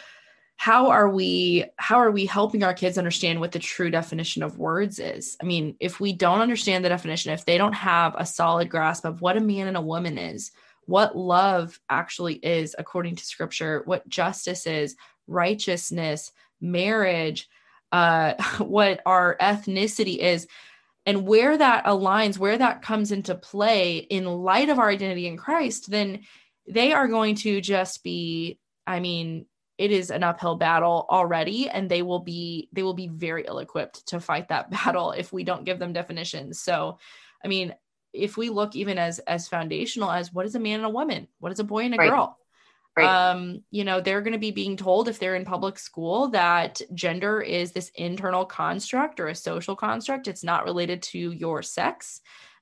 [0.56, 4.58] how are we how are we helping our kids understand what the true definition of
[4.58, 5.36] words is?
[5.40, 9.04] I mean if we don't understand the definition if they don't have a solid grasp
[9.04, 10.50] of what a man and a woman is
[10.86, 17.48] what love actually is according to scripture what justice is righteousness marriage
[17.92, 20.46] uh what our ethnicity is
[21.06, 25.36] and where that aligns where that comes into play in light of our identity in
[25.36, 26.20] christ then
[26.68, 29.46] they are going to just be, I mean,
[29.78, 33.58] it is an uphill battle already and they will be they will be very ill
[33.58, 36.60] equipped to fight that battle if we don't give them definitions.
[36.60, 36.98] So
[37.44, 37.74] i mean
[38.14, 41.28] if we look even as as foundational as what is a man and a woman?
[41.40, 42.08] What is a boy and a right.
[42.08, 42.38] girl
[42.96, 43.30] right.
[43.30, 46.80] um you know they're going to be being told if they're in public school that
[46.94, 50.28] gender is this internal construct or a social construct.
[50.28, 52.20] It's not related to your sex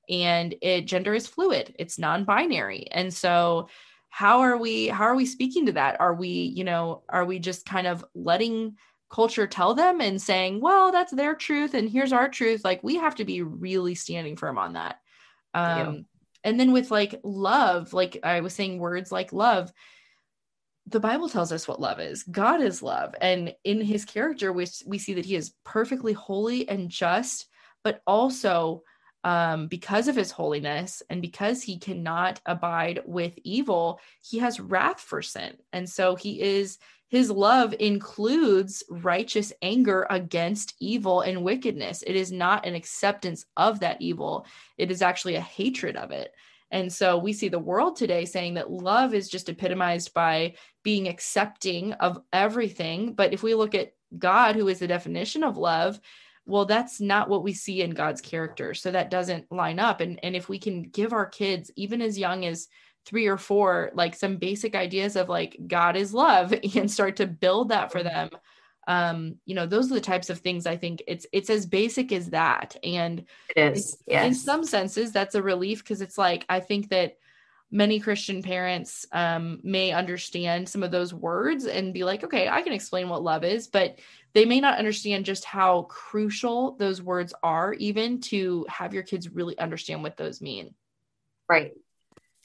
[0.09, 1.75] and it gender is fluid.
[1.79, 2.89] It's non-binary.
[2.91, 3.69] And so
[4.11, 6.01] how are we how are we speaking to that?
[6.01, 8.77] Are we you know are we just kind of letting
[9.11, 12.97] culture tell them and saying well that's their truth and here's our truth like we
[12.97, 14.99] have to be really standing firm on that.
[15.53, 16.01] Um yeah.
[16.45, 19.73] and then with like love like i was saying words like love
[20.87, 24.67] the bible tells us what love is god is love and in his character we,
[24.87, 27.47] we see that he is perfectly holy and just
[27.83, 28.83] but also
[29.25, 35.01] um, because of his holiness and because he cannot abide with evil, he has wrath
[35.01, 35.57] for sin.
[35.73, 42.05] And so he is, his love includes righteous anger against evil and wickedness.
[42.07, 46.33] It is not an acceptance of that evil, it is actually a hatred of it.
[46.75, 51.07] And so we see the world today saying that love is just epitomized by being
[51.07, 53.15] accepting of everything.
[53.15, 56.01] But if we look at God, who is the definition of love,
[56.47, 58.75] well, that's not what we see in God's character.
[58.75, 60.01] So that doesn't line up.
[60.01, 62.67] And, and if we can give our kids, even as young as
[63.07, 67.27] three or four, like some basic ideas of like God is love and start to
[67.29, 68.09] build that for mm-hmm.
[68.09, 68.31] them,
[68.87, 72.13] um you know those are the types of things i think it's it's as basic
[72.13, 72.77] as that.
[72.85, 73.25] And
[73.57, 74.27] it is yes.
[74.27, 77.17] in some senses that's a relief because it's like i think that
[77.71, 82.63] many christian parents um, may understand some of those words and be like okay i
[82.63, 83.99] can explain what love is but
[84.35, 89.31] they may not understand just how crucial those words are even to have your kids
[89.31, 90.75] really understand what those mean.
[91.49, 91.73] Right.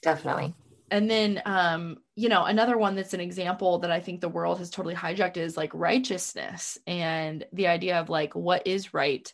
[0.03, 0.53] Definitely
[0.91, 4.57] and then um you know another one that's an example that i think the world
[4.59, 9.31] has totally hijacked is like righteousness and the idea of like what is right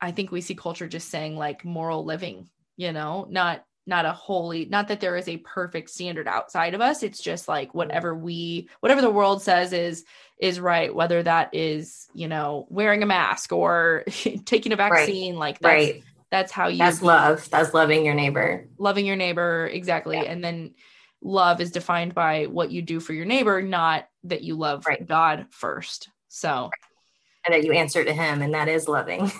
[0.00, 4.12] i think we see culture just saying like moral living you know not not a
[4.12, 8.14] holy not that there is a perfect standard outside of us it's just like whatever
[8.14, 10.04] we whatever the world says is
[10.38, 14.04] is right whether that is you know wearing a mask or
[14.44, 15.40] taking a vaccine right.
[15.40, 16.04] like that's right.
[16.30, 20.22] That's how you that's love that's loving your neighbor loving your neighbor exactly yeah.
[20.24, 20.72] and then
[21.22, 25.06] love is defined by what you do for your neighbor, not that you love right.
[25.06, 26.08] God first.
[26.28, 26.70] So,
[27.46, 29.30] and that you answer to Him, and that is loving.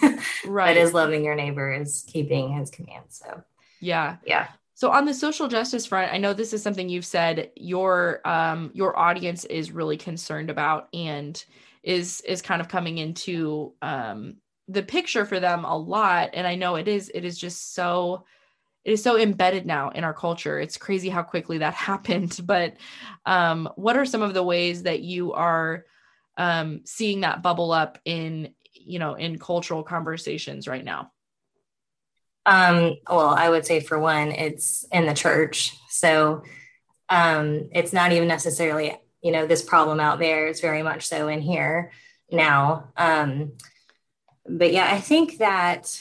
[0.46, 0.74] right.
[0.74, 3.22] that is loving your neighbor, is keeping His commands.
[3.24, 3.42] So,
[3.80, 4.48] yeah, yeah.
[4.74, 8.70] So on the social justice front, I know this is something you've said your um
[8.74, 11.42] your audience is really concerned about and
[11.82, 14.36] is is kind of coming into um
[14.70, 18.24] the picture for them a lot and I know it is it is just so
[18.84, 20.58] it is so embedded now in our culture.
[20.58, 22.38] It's crazy how quickly that happened.
[22.44, 22.76] But
[23.26, 25.84] um, what are some of the ways that you are
[26.36, 31.12] um, seeing that bubble up in, you know, in cultural conversations right now?
[32.46, 35.76] Um, well, I would say for one, it's in the church.
[35.90, 36.42] So
[37.10, 40.46] um, it's not even necessarily, you know, this problem out there.
[40.46, 41.92] It's very much so in here
[42.32, 42.92] now.
[42.96, 43.52] Um,
[44.58, 46.00] but yeah, I think that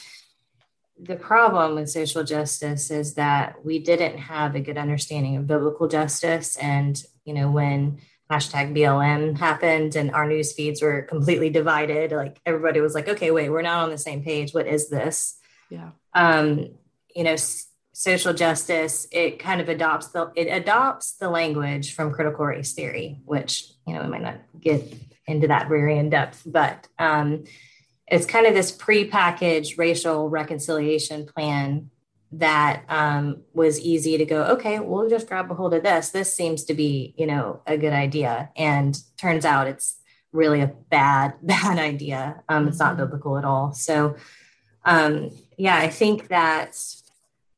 [1.02, 5.88] the problem with social justice is that we didn't have a good understanding of biblical
[5.88, 6.56] justice.
[6.56, 12.40] And, you know, when hashtag BLM happened and our news feeds were completely divided, like
[12.44, 14.52] everybody was like, okay, wait, we're not on the same page.
[14.52, 15.38] What is this?
[15.70, 15.90] Yeah.
[16.14, 16.74] Um,
[17.14, 22.12] you know, s- social justice, it kind of adopts the, it adopts the language from
[22.12, 24.92] critical race theory, which, you know, we might not get
[25.26, 27.44] into that very in depth, but, um,
[28.10, 31.90] it's kind of this pre-packaged racial reconciliation plan
[32.32, 36.10] that um, was easy to go okay we'll just grab a hold of this.
[36.10, 38.50] This seems to be you know a good idea.
[38.56, 39.96] And turns out it's
[40.32, 42.42] really a bad bad idea.
[42.48, 43.04] Um, it's not mm-hmm.
[43.04, 43.72] biblical at all.
[43.72, 44.16] So
[44.84, 46.74] um, yeah i think that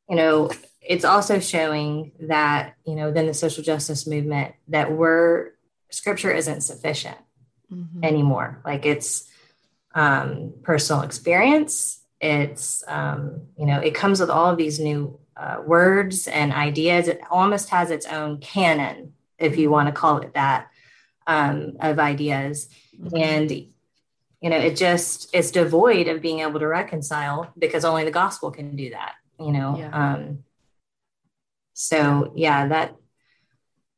[0.09, 5.51] you know it's also showing that you know then the social justice movement that we're
[5.93, 7.17] scripture isn't sufficient
[7.71, 8.03] mm-hmm.
[8.03, 8.61] anymore.
[8.65, 9.29] Like it's
[9.93, 12.01] um, personal experience.
[12.19, 17.07] It's, um, you know, it comes with all of these new uh, words and ideas.
[17.07, 20.69] It almost has its own canon, if you want to call it that,
[21.27, 22.69] um, of ideas.
[22.97, 23.17] Mm-hmm.
[23.17, 28.11] And, you know, it just it's devoid of being able to reconcile because only the
[28.11, 29.77] gospel can do that, you know.
[29.77, 29.89] Yeah.
[29.91, 30.43] Um,
[31.73, 32.95] so, yeah, that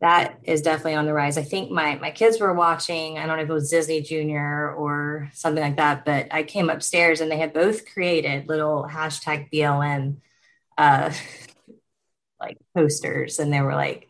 [0.01, 1.38] that is definitely on the rise.
[1.38, 4.73] I think my my kids were watching, I don't know if it was Disney Junior
[4.73, 9.51] or something like that, but I came upstairs and they had both created little hashtag
[9.51, 10.17] BLM
[10.77, 11.12] uh
[12.39, 14.10] like posters and they were like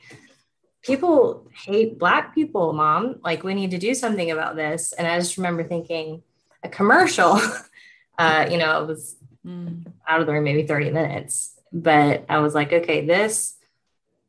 [0.86, 3.16] people hate black people, mom.
[3.24, 4.94] Like we need to do something about this.
[4.94, 6.22] And I just remember thinking
[6.64, 7.40] a commercial,
[8.20, 9.86] uh, you know, it was mm.
[10.08, 11.60] out of there maybe 30 minutes.
[11.74, 13.55] But I was like, okay, this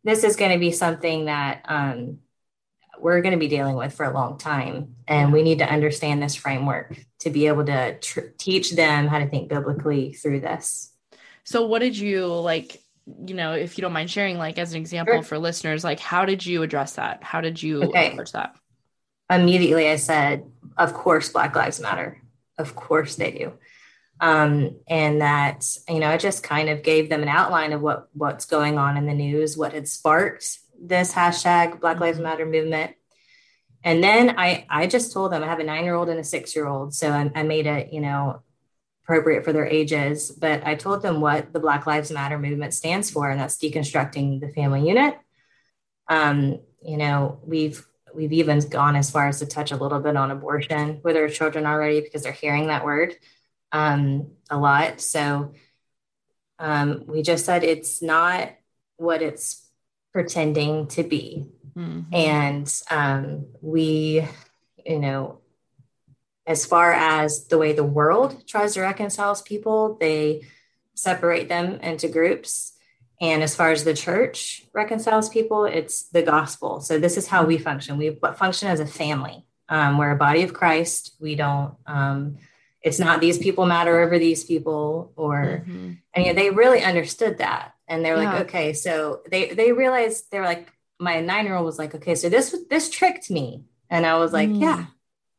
[0.06, 2.18] this is going to be something that um,
[3.00, 4.94] we're going to be dealing with for a long time.
[5.08, 9.18] And we need to understand this framework to be able to tr- teach them how
[9.18, 10.92] to think biblically through this.
[11.42, 12.80] So, what did you like?
[13.24, 15.22] You know, if you don't mind sharing, like as an example sure.
[15.22, 17.22] for listeners, like how did you address that?
[17.22, 18.12] How did you okay.
[18.12, 18.56] approach that?
[19.28, 20.44] Immediately, I said,
[20.76, 22.20] "Of course, Black Lives Matter.
[22.58, 23.52] Of course, they do."
[24.20, 28.09] Um, and that you know I just kind of gave them an outline of what
[28.12, 32.24] what's going on in the news, what had sparked this hashtag Black Lives mm-hmm.
[32.24, 32.92] Matter movement,
[33.85, 36.24] and then I I just told them I have a nine year old and a
[36.24, 38.42] six year old, so I, I made it you know
[39.05, 43.11] appropriate for their ages, but I told them what the Black Lives Matter movement stands
[43.11, 45.16] for, and that's deconstructing the family unit.
[46.09, 50.16] Um, you know we've we've even gone as far as to touch a little bit
[50.16, 53.14] on abortion with our children already because they're hearing that word
[53.72, 55.00] um, a lot.
[55.00, 55.52] So
[56.59, 58.50] um, we just said it's not
[58.96, 59.68] what it's
[60.12, 61.46] pretending to be.
[61.76, 62.07] Mhm.
[62.12, 64.26] And um, we,
[64.85, 65.40] you know,
[66.46, 70.46] as far as the way the world tries to reconcile people, they
[70.94, 72.72] separate them into groups.
[73.20, 76.81] And as far as the church reconciles people, it's the gospel.
[76.81, 77.98] So this is how we function.
[77.98, 79.44] We function as a family.
[79.68, 81.16] Um, we're a body of Christ.
[81.20, 81.74] We don't.
[81.87, 82.38] Um,
[82.87, 85.99] it's not these people matter over these people, or Mhm.
[86.14, 88.33] and yeah, they really understood that, and they're Yeah.
[88.33, 90.64] like, okay, so they they realized they're like,
[91.09, 94.33] my nine year old was like, okay, so this this tricked me, and I was
[94.33, 94.61] like, Mm.
[94.66, 94.83] yeah,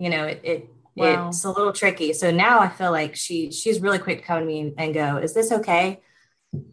[0.04, 0.60] you know, it it
[0.96, 1.30] Wow.
[1.30, 2.12] it's a little tricky.
[2.22, 5.18] So now I feel like she she's really quick to come to me and go,
[5.18, 6.02] is this okay?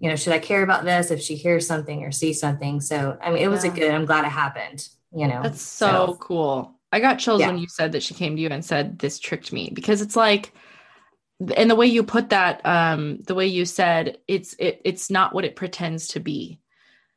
[0.00, 2.80] You know, should I care about this if she hears something or sees something?
[2.80, 3.90] So I mean, it was a good.
[3.92, 4.88] I'm glad it happened.
[5.14, 6.72] You know, That's so, cool.
[6.90, 7.48] I got chills Yeah.
[7.48, 10.16] when you said that she came to you and said this tricked me because it's
[10.16, 10.52] like
[11.56, 15.34] and the way you put that um the way you said it's it it's not
[15.34, 16.60] what it pretends to be.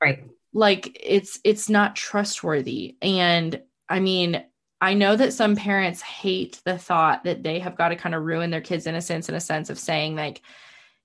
[0.02, 0.24] right.
[0.54, 4.44] Like it's it's not trustworthy and I mean
[4.80, 8.24] I know that some parents hate the thought that they have got to kind of
[8.24, 10.42] ruin their kids' innocence in a sense of saying like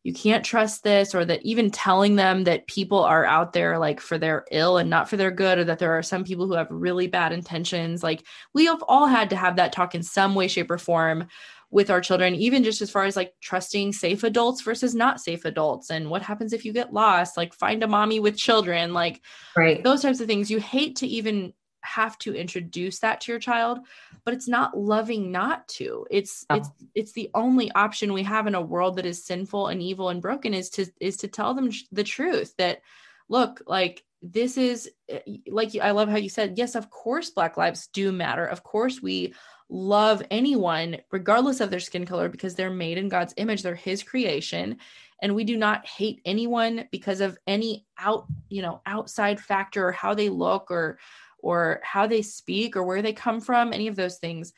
[0.05, 4.01] you can't trust this or that even telling them that people are out there like
[4.01, 6.55] for their ill and not for their good or that there are some people who
[6.55, 10.35] have really bad intentions like we have all had to have that talk in some
[10.35, 11.27] way shape or form
[11.73, 15.45] with our children even just as far as like trusting safe adults versus not safe
[15.47, 19.21] adults and what happens if you get lost like find a mommy with children like
[19.57, 19.83] Right.
[19.83, 21.55] those types of things you hate to even
[21.85, 23.81] have to introduce that to your child
[24.25, 26.57] but it's not loving not to it's No.
[26.57, 30.11] it's it's the only option we have in a world that is sinful and evil
[30.11, 32.83] and broken is to is to tell them sh- the truth that
[33.29, 37.57] look like this is eh, like i love how you said yes of course black
[37.57, 39.35] lives do matter of course we
[39.73, 44.03] love anyone regardless of their skin color because they're made in god's image they're his
[44.03, 44.77] creation.
[45.23, 49.93] And we do not hate anyone because of any out you know outside factor or
[49.93, 50.99] how they look or
[51.39, 54.53] or how they speak or where they come from any of those things.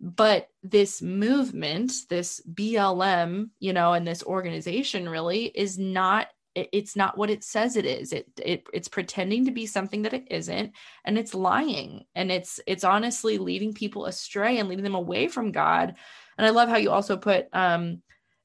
[0.00, 6.28] But this movement this blm you know and this organization really is not
[6.58, 8.12] it- it's not what it says it is.
[8.12, 10.72] It, it it's pretending to be something that it isn't
[11.04, 15.52] and it's lying and it's it's honestly leading people astray and leading them away from
[15.52, 15.94] god.
[16.36, 18.02] And i love how you also put um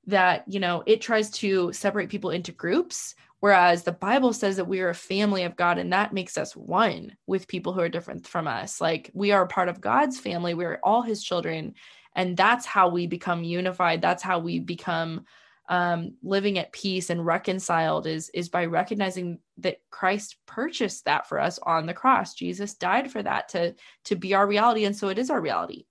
[0.07, 4.67] that you know it tries to separate people into groups whereas the bible says that
[4.67, 7.89] we are a family of god and that makes us one with people who are
[7.89, 8.81] different from us.
[8.81, 10.53] Like we are a part of god's family.
[10.53, 11.73] We're all his children
[12.15, 14.01] and that's how we become unified.
[14.01, 15.25] That's how we become
[15.69, 21.39] um, living at peace and reconciled is is by recognizing that Christ purchased that for
[21.39, 22.33] us on the cross.
[22.33, 25.85] Jesus died for that to to be our reality, and so it is our reality.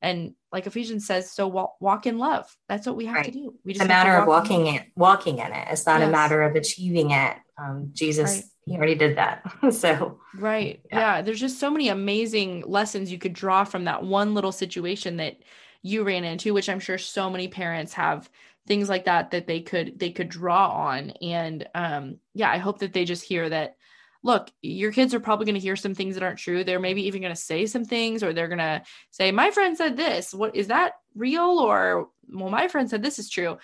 [0.00, 2.52] And like Ephesians says, so walk, walk in love.
[2.68, 3.54] That's what we have to do.
[3.64, 5.68] We It's a matter of walk in walking it, walking in it.
[5.70, 6.08] It's not Yes.
[6.08, 7.36] a matter of achieving it.
[7.56, 8.44] Um, Jesus, Right.
[8.66, 9.44] he already did that.
[9.70, 10.80] so Right.
[10.90, 10.98] Yeah.
[10.98, 11.22] Yeah.
[11.22, 15.36] There's just so many amazing lessons you could draw from that one little situation that
[15.82, 18.28] you ran into, which I'm sure so many parents have
[18.66, 21.10] things like that that they could they could draw on.
[21.22, 23.76] And um yeah, I hope that they just hear that
[24.24, 26.62] look, your kids are probably going to hear some things that aren't true.
[26.62, 29.76] They're maybe even going to say some things or they're going to say, My friend
[29.76, 30.32] said this.
[30.32, 31.58] What is that real?
[31.58, 33.58] Or well, my friend said this is true.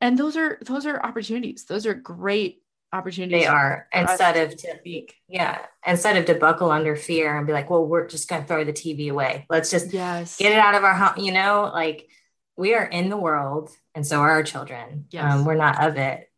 [0.00, 1.64] And those are those are opportunities.
[1.64, 3.42] Those are great opportunities.
[3.42, 5.14] they are instead of to speak.
[5.28, 8.48] yeah, instead of to buckle under fear and be like, well, we're just going to
[8.48, 9.46] throw the TV away.
[9.50, 10.38] Let's just Yes.
[10.38, 11.22] get it out of our home.
[11.24, 12.08] You know, like
[12.58, 15.06] we are in the world, and so are our children.
[15.10, 15.32] Yes.
[15.32, 16.28] Um, we're not of it,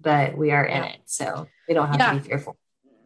[0.00, 0.88] but we are in Yeah.
[0.90, 2.12] it, so we don't have Yeah.
[2.12, 2.56] to be fearful.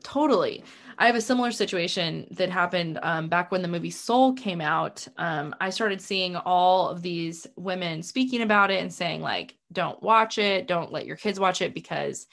[0.04, 0.62] Totally.
[0.98, 5.06] I have a similar situation that happened um, back when the movie Soul came out.
[5.16, 10.00] Um, I started seeing all of these women speaking about it and saying, like, don't
[10.02, 12.26] watch it, don't let your kids watch it because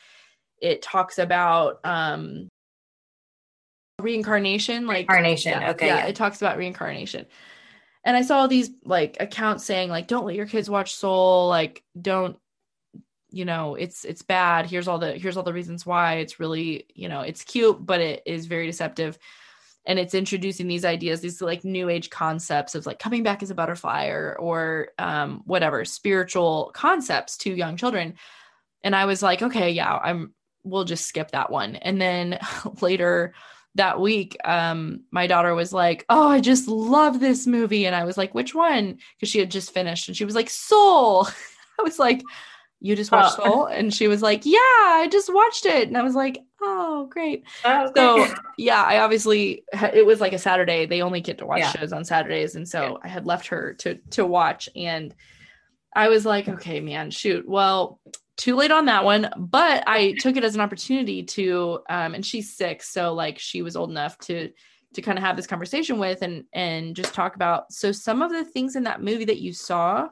[0.62, 2.50] it talks about um,
[4.02, 4.86] reincarnation.
[4.86, 5.62] Like, Reincarnation.
[5.62, 6.06] yeah, okay, yeah, yeah.
[6.08, 7.26] it talks about reincarnation.
[8.06, 11.50] And I saw all these like accounts saying, like, don't let your kids watch Soul,
[11.50, 12.38] like, don't
[13.32, 14.66] you know it's it's bad.
[14.66, 16.16] Here's all the here's all the reasons why.
[16.16, 19.18] It's really you know it's cute but it is very deceptive.
[19.88, 23.52] And it's introducing these ideas these like new age concepts of like coming back as
[23.52, 28.16] a butterfly or or um whatever spiritual concepts to young children.
[28.84, 30.34] And i was like okay yeah i'm
[30.66, 31.76] we'll just skip that one.
[31.78, 32.40] And then
[32.82, 33.34] later
[33.76, 38.04] that week um my daughter was like oh i just love this movie and i
[38.06, 41.28] was like which one because she had just finished and she was like soul
[41.80, 42.22] i was like
[42.82, 43.44] you just watched Oh.
[43.46, 43.66] Soul?
[43.66, 45.88] And she was like, yeah, I just watched it.
[45.88, 47.44] And I was like, oh, great.
[47.64, 49.64] Oh, So yeah, I obviously,
[49.94, 50.86] it was like a Saturday.
[50.86, 51.72] They only get to watch Yeah.
[51.72, 52.54] shows on Saturdays.
[52.56, 52.94] And so Yeah.
[53.02, 54.70] I had left her to, to watch.
[54.76, 55.16] And
[55.96, 57.48] I was like, okay, man, shoot.
[57.48, 58.00] Well,
[58.38, 62.26] too late on that one, but I took it as an opportunity to um and
[62.26, 64.52] she's six, so like she was old enough to
[64.94, 68.32] to kind of have this conversation with and and just talk about so some of
[68.32, 70.08] the things in that movie that you saw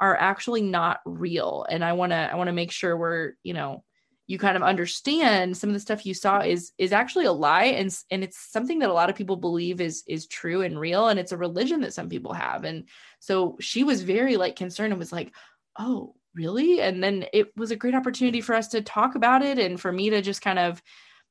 [0.00, 3.54] are actually not real and I want to I want to make sure we're, you
[3.54, 3.84] know,
[4.26, 7.64] you kind of understand some of the stuff you saw is is actually a lie
[7.64, 11.08] and and it's something that a lot of people believe is is true and real
[11.08, 12.88] and it's a religion that some people have and
[13.20, 15.32] so she was very like concerned and was like
[15.78, 16.80] oh really?
[16.80, 19.92] And then it was a great opportunity for us to talk about it and for
[19.92, 20.82] me to just kind of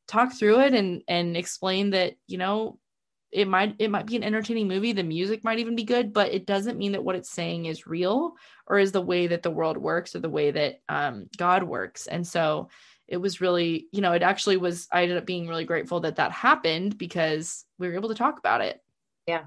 [0.08, 2.78] talk through it and and explain that you know
[3.32, 6.34] it might it might be an entertaining movie the music might even be good but
[6.34, 8.34] it doesn't mean that what it's saying is real
[8.68, 12.08] or is the way that the world works or the way that um, god works.
[12.08, 12.70] And so
[13.08, 16.18] it was really you know it actually was i ended up being really grateful that
[16.18, 18.82] that happened because we were able to talk about it.
[19.28, 19.43] Yeah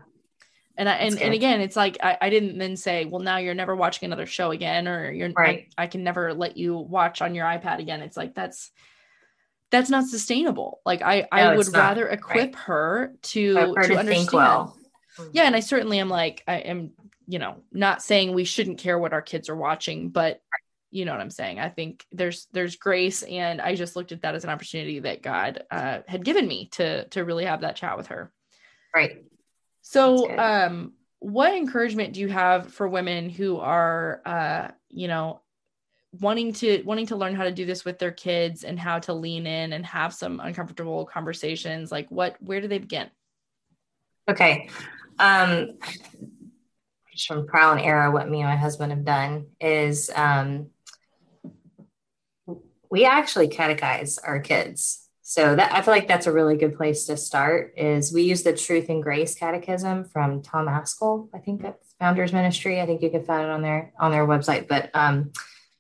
[0.77, 3.55] and I, and, and again it's like I, I didn't then say well now you're
[3.55, 5.69] never watching another show again or you're right.
[5.79, 8.71] I, I can never let you watch on your ipad again it's like that's
[9.71, 10.81] that's not sustainable.
[10.85, 12.65] Like I, no, I would rather equip right.
[12.65, 14.29] her to her to, to understand.
[14.33, 14.79] Well.
[15.33, 16.93] Yeah, and I certainly am like I am,
[17.27, 20.41] you know, not saying we shouldn't care what our kids are watching, but
[20.91, 21.59] you know what I'm saying.
[21.59, 25.23] I think there's there's grace, and I just looked at that as an opportunity that
[25.23, 28.31] God uh, had given me to to really have that chat with her.
[28.95, 29.25] Right.
[29.89, 35.43] So, um, what encouragement do you have for women who are, uh, you know,
[36.21, 39.13] wanting to wanting to learn how to do this with their kids and how to
[39.13, 41.93] lean in and have some uncomfortable conversations?
[41.93, 43.09] Like what where do they begin?
[44.29, 44.69] Okay.
[45.21, 45.79] Um
[47.13, 50.71] just from trial and error what me and my husband have done is um
[52.91, 57.05] we actually catechize our kids so that i feel like that's a really good place
[57.07, 61.63] to start is we use the truth and grace catechism from tom ascol i think
[61.63, 64.91] that's founders ministry i think you can find it on their on their website but
[64.95, 65.33] um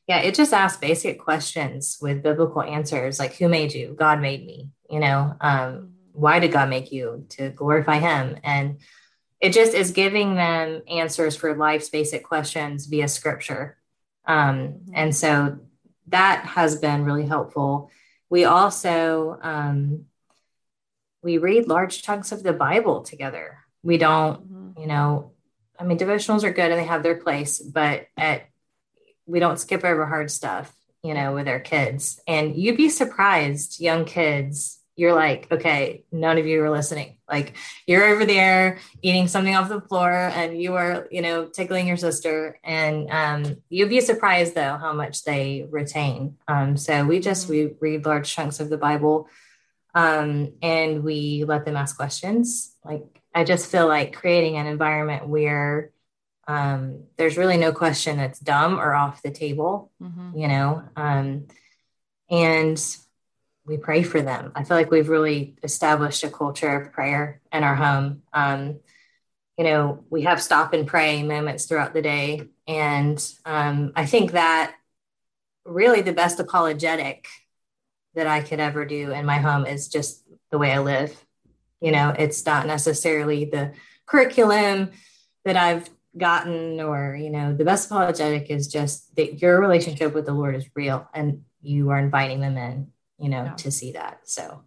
[0.07, 3.95] yeah, it just asks basic questions with biblical answers like who made you?
[3.99, 4.71] God made me.
[4.89, 7.27] You know, um, why did God make you?
[7.31, 8.39] To glorify him.
[8.45, 8.79] And
[9.41, 13.77] it just is giving them answers for life's basic questions via scripture.
[14.27, 15.59] Um, and so
[16.09, 17.91] that has been really helpful.
[18.29, 20.07] We also um,
[21.23, 23.59] we read large chunks of the Bible together.
[23.83, 24.81] We don't, mm-hmm.
[24.81, 25.33] you know,
[25.79, 28.49] I mean, devotionals are good and they have their place, but at
[29.27, 30.73] we don't skip over hard stuff,
[31.03, 32.21] you know, with our kids.
[32.29, 37.19] And you'd be surprised, young kids, you're like, okay, none of you are listening.
[37.29, 37.55] Like
[37.87, 41.99] you're over there eating something off the floor and you are, you know, tickling your
[41.99, 42.59] sister.
[42.65, 46.39] And um, you'd be surprised though how much they retain.
[46.49, 47.53] Um, so we just mm-hmm.
[47.53, 49.29] we read large chunks of the Bible
[49.95, 52.75] um, and we let them ask questions.
[52.83, 55.91] Like I just feel like creating an environment where
[56.49, 60.39] um, there's really no question that's dumb or off the table, mm-hmm.
[60.39, 60.83] you know.
[60.97, 61.49] Um,
[62.31, 62.79] and
[63.67, 64.53] we pray for them.
[64.55, 68.23] I feel like we've really established a culture of prayer in our home.
[68.33, 68.81] Um,
[69.59, 72.49] you know, we have stop and pray moments throughout the day.
[72.69, 74.75] And um, I think that
[75.65, 77.27] really the best apologetic
[78.15, 81.25] that I could ever do in my home is just the way I live.
[81.81, 83.73] You know, it's not necessarily the
[84.07, 84.91] curriculum
[85.45, 90.25] that I've gotten or you know the best apologetic is just that your relationship with
[90.25, 93.55] the lord is real and you are inviting them in you know yeah.
[93.55, 94.63] to see that so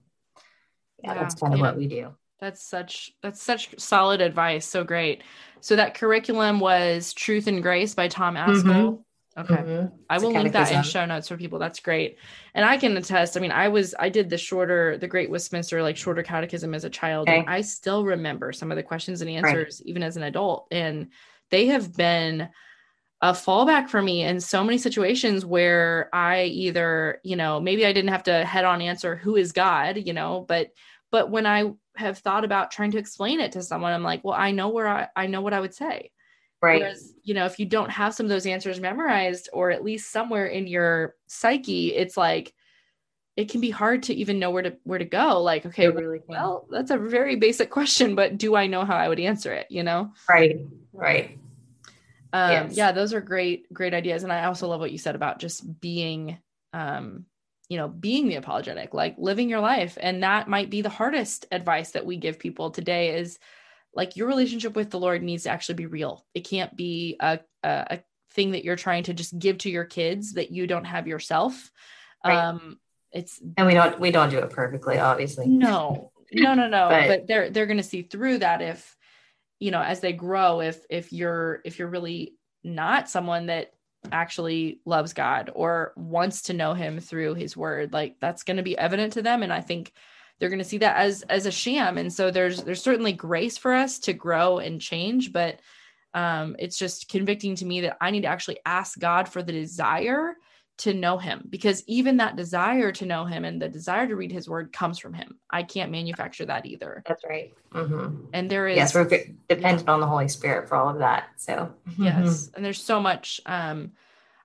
[1.04, 1.20] yeah, yeah.
[1.20, 1.66] that's kind of yeah.
[1.66, 5.24] what we do that's such that's such solid advice so great
[5.62, 9.02] so that curriculum was truth and grace by tom ascol mm-hmm.
[9.38, 9.56] Okay.
[9.56, 9.95] Mm-hmm.
[10.10, 11.60] I will link that in show notes for people.
[11.60, 12.18] That's great.
[12.54, 15.82] And I can attest, I mean, I was, I did the shorter, the Great Westminster,
[15.82, 17.30] like shorter catechism as a child.
[17.30, 17.39] Okay.
[17.39, 19.89] And I still remember some of the questions and answers, right.
[19.89, 20.68] even as an adult.
[20.72, 21.10] And
[21.52, 22.50] they have been
[23.22, 27.91] a fallback for me in so many situations where I either, you know, maybe I
[27.91, 30.72] didn't have to head on answer who is God, you know, but
[31.11, 34.36] but when I have thought about trying to explain it to someone, I'm like, well,
[34.36, 36.11] I know where I, I know what I would say.
[36.61, 36.82] Right.
[36.82, 40.11] Whereas, you know, if you don't have some of those answers memorized or at least
[40.11, 42.53] somewhere in your psyche, it's like
[43.36, 45.41] it can be hard to even know where to where to go.
[45.41, 49.09] Like, okay, really well, that's a very basic question, but do I know how I
[49.09, 49.67] would answer it?
[49.70, 50.13] You know?
[50.30, 50.59] Right.
[50.93, 51.38] Right.
[52.32, 52.77] Um, yes.
[52.77, 54.23] yeah, those are great, great ideas.
[54.23, 56.38] And I also love what you said about just being,
[56.73, 57.25] um,
[57.69, 59.97] you know, being the apologetic, like living your life.
[59.99, 63.39] And that might be the hardest advice that we give people today is
[63.93, 66.25] like your relationship with the Lord needs to actually be real.
[66.34, 67.99] It can't be a, a, a
[68.32, 71.71] thing that you're trying to just give to your kids that you don't have yourself.
[72.25, 72.38] Right.
[72.38, 72.80] Um,
[73.11, 75.47] it's and we don't we don't do it perfectly, obviously.
[75.47, 76.89] No, no, no, no.
[76.89, 78.95] but, but they're they're going to see through that if
[79.60, 83.74] you know as they grow if if you're if you're really not someone that
[84.12, 88.64] actually loves God or wants to know him through his word like that's going to
[88.64, 89.91] be evident to them and I think
[90.39, 91.97] they're going to see that as as a sham.
[91.97, 95.60] And so there's there's certainly grace for us to grow and change but
[96.14, 99.51] um it's just convicting to me that I need to actually ask God for the
[99.51, 100.36] desire
[100.80, 104.32] to know him because even that desire to know him and the desire to read
[104.32, 105.38] his word comes from him.
[105.49, 107.03] I can't manufacture that either.
[107.05, 107.53] That's right.
[107.73, 108.25] Mm-hmm.
[108.32, 109.93] And there is, yes, we're dependent yeah.
[109.93, 111.25] on the Holy Spirit for all of that.
[111.36, 112.49] So, yes.
[112.55, 113.91] And there's so much, um,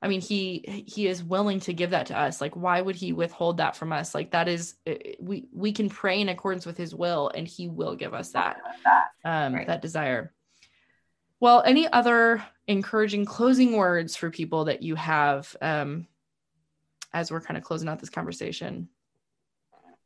[0.03, 2.41] I mean, he, he is willing to give that to us.
[2.41, 4.13] Like, why would he withhold that from us?
[4.13, 4.75] Like that is,
[5.21, 8.61] we, we can pray in accordance with his will and he will give us that,
[9.25, 9.69] um, right.
[9.69, 10.33] that desire.
[11.39, 16.09] Well, any other encouraging closing words for people that you have, um,
[17.15, 18.89] as we're kind of closing out this conversation?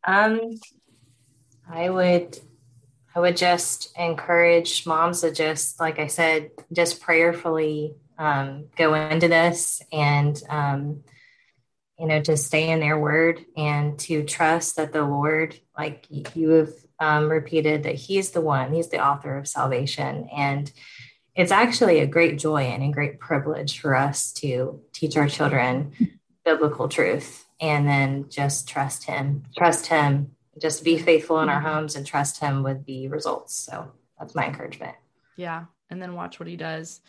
[0.06, 0.40] Um,
[1.68, 2.38] I would,
[3.16, 9.26] I would just encourage moms to just, like I said, just prayerfully um, go into
[9.26, 11.02] this and, um,
[11.98, 16.06] you know, to stay in their word and to trust that the Lord, like
[16.36, 20.28] you have um, repeated, that He's the one, He's the author of salvation.
[20.34, 20.70] And
[21.34, 25.92] it's actually a great joy and a great privilege for us to teach our children
[26.48, 30.30] biblical truth and then just trust him trust him
[30.60, 33.54] just be faithful in our homes and trust him with the results.
[33.54, 34.96] So that's my encouragement.
[35.36, 35.64] Yeah.
[35.90, 37.00] And then watch what he does.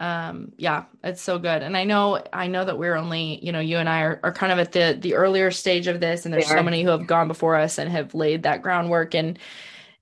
[0.00, 1.62] Um yeah it's so good.
[1.62, 4.32] And i know i know that we're only you know you and i are, are
[4.32, 7.06] kind of at the the earlier stage of this and there's so many who have
[7.06, 9.38] gone before us and have laid that groundwork and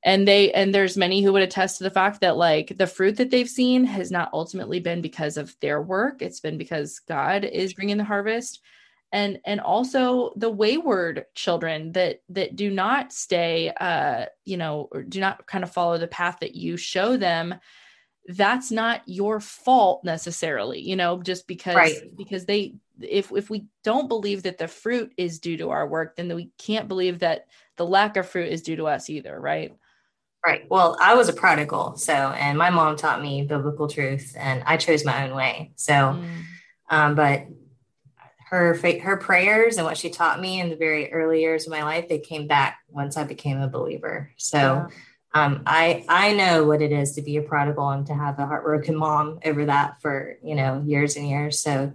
[0.03, 3.17] and they and there's many who would attest to the fact that like the fruit
[3.17, 6.23] that they've seen has not ultimately been because of their work.
[6.23, 8.61] It's been because god is bringing the harvest.
[9.13, 15.03] And and also the wayward children that that do not stay uh you know or
[15.03, 17.57] do not kind of follow the path that you show them
[18.29, 22.17] that's not your fault necessarily you know just because right.
[22.17, 26.15] because they if if we don't believe that the fruit is due to our work
[26.15, 27.47] then we can't believe that
[27.77, 29.73] the lack of fruit is due to us either right
[30.45, 30.65] Right.
[30.71, 31.97] Well, I was a prodigal.
[31.97, 35.73] So, and my mom taught me biblical truth and I chose my own way.
[35.77, 36.43] So, mm.
[36.89, 37.47] um, but
[38.51, 41.85] her her prayers and what she taught me in the very early years of my
[41.85, 44.33] life, they came back once I became a believer.
[44.39, 44.89] So, yeah.
[45.35, 48.47] um, I I know what it is to be a prodigal and to have a
[48.47, 51.59] heartbroken mom over that for you know years and years.
[51.59, 51.93] So,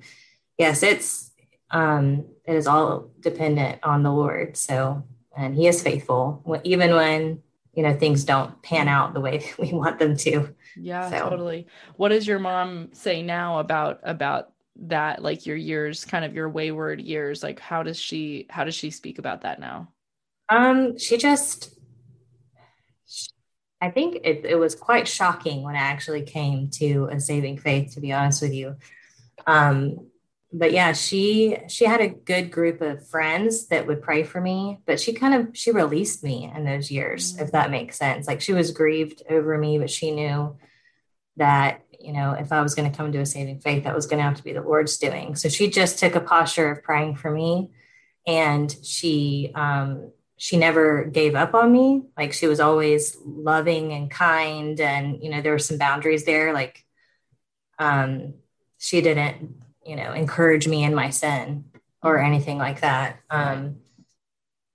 [0.58, 1.32] yes, it's
[1.72, 4.56] um, it is all dependent on the Lord.
[4.56, 5.04] So,
[5.36, 7.42] and He is faithful even when
[7.76, 10.54] you know things don't pan out the way we want them to.
[10.76, 11.30] Yeah so.
[11.30, 11.68] totally.
[11.98, 16.50] What does your mom say now about about that like your years kind of your
[16.50, 17.44] wayward years?
[17.44, 19.90] Like how does she how does she speak about that now?
[20.50, 21.72] Um she just
[23.82, 27.94] i think it, it was quite shocking when i actually came to a saving faith
[27.94, 28.76] to be honest with you.
[29.46, 30.08] Um
[30.58, 34.80] but yeah, she she had a good group of friends that would pray for me,
[34.86, 37.44] but she kind of she released me in those years, mm-hmm.
[37.44, 38.26] if that makes sense.
[38.26, 40.56] Like she was grieved over me, but she knew
[41.36, 44.06] that you know if I was going to come to a saving faith, that was
[44.08, 45.36] going to have to be the Lord's doing.
[45.36, 47.72] So she just took a posture of praying for me,
[48.26, 52.04] and she um, she never gave up on me.
[52.18, 56.54] Like she was always loving and kind, and you know there were some boundaries there.
[56.54, 56.86] Like
[57.78, 58.36] um,
[58.78, 61.66] she didn't you know, encourage me in my sin
[62.02, 63.20] or anything like that.
[63.30, 63.78] Um,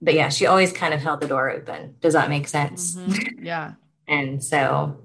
[0.00, 1.96] but yeah, she always kind of held the door open.
[2.00, 2.96] Does that make sense?
[2.96, 3.44] Mm-hmm.
[3.44, 3.72] Yeah.
[4.08, 5.02] and so,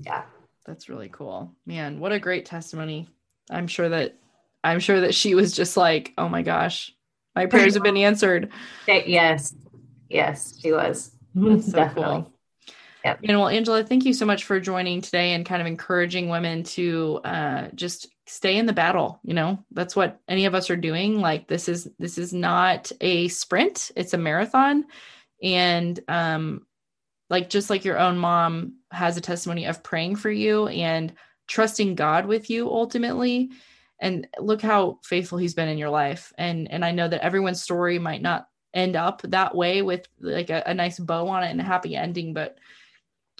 [0.00, 0.24] yeah.
[0.66, 1.54] That's really cool.
[1.66, 3.08] Man, what a great testimony.
[3.50, 4.16] I'm sure that
[4.62, 6.94] I'm sure that she was just like, "Oh my gosh,
[7.34, 8.50] my prayers have been answered."
[8.86, 9.54] Yes.
[10.08, 11.10] Yes, she was.
[11.34, 12.22] That's so Definitely.
[12.22, 12.31] cool.
[13.04, 13.20] Yep.
[13.24, 16.62] And well, Angela, thank you so much for joining today and kind of encouraging women
[16.64, 19.18] to uh, just stay in the battle.
[19.24, 21.20] You know, that's what any of us are doing.
[21.20, 24.84] Like this is this is not a sprint; it's a marathon.
[25.42, 26.66] And um,
[27.28, 31.12] like just like your own mom has a testimony of praying for you and
[31.48, 33.50] trusting God with you ultimately.
[34.00, 36.32] And look how faithful He's been in your life.
[36.38, 40.50] And and I know that everyone's story might not end up that way with like
[40.50, 42.58] a, a nice bow on it and a happy ending, but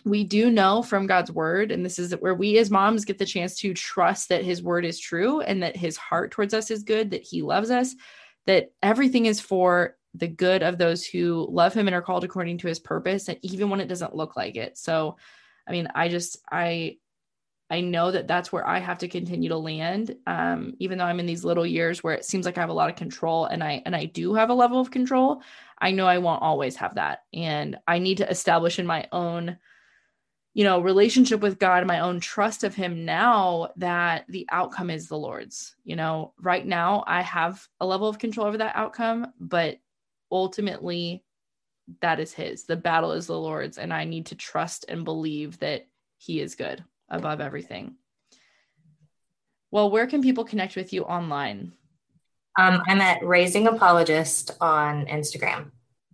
[0.05, 3.27] we do know from God's word, and this is where we as moms get the
[3.27, 6.83] chance to trust that his word is true and that his heart towards us is
[6.83, 7.95] good, that he loves us,
[8.47, 12.59] that everything is for the good of those who love him and are called according
[12.59, 14.77] to his purpose, and even when it doesn't look like it.
[14.77, 15.17] So,
[15.67, 16.97] I mean, I just, I,
[17.71, 21.21] I know that that's where I have to continue to land, um, even though I'm
[21.21, 23.65] in these little years where it seems like I have a lot of control, and
[23.65, 25.41] I and I do have a level of control.
[25.79, 29.57] I know I won't always have that, and I need to establish in my own
[30.55, 35.09] you know, relationship with God, my own trust of Him now that the outcome is
[35.09, 35.75] the Lord's.
[35.85, 39.79] You know, right now I have a level of control over that outcome, but
[40.31, 41.25] ultimately
[42.01, 42.65] that is His.
[42.65, 45.87] The battle is the Lord's, and I need to trust and believe that
[46.19, 47.97] He is good above everything.
[49.71, 51.73] Well, where can people connect with you online?
[52.59, 55.71] Um, I'm at Raising Apologist on Instagram.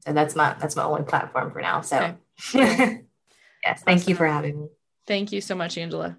[0.07, 1.80] So that's my that's my only platform for now.
[1.80, 2.14] So
[2.55, 3.03] okay.
[3.69, 4.11] yes, thank awesome.
[4.11, 4.69] you for having me.
[5.07, 6.16] Thank you so much, Angela.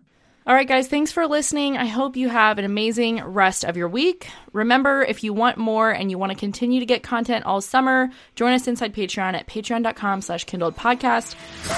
[0.48, 1.78] All right, guys, thanks for listening.
[1.78, 4.28] I hope you have an amazing rest of your week.
[4.52, 8.10] Remember, if you want more and you want to continue to get content all summer,
[8.34, 11.36] join us inside Patreon at patreon.com slash kindled podcast.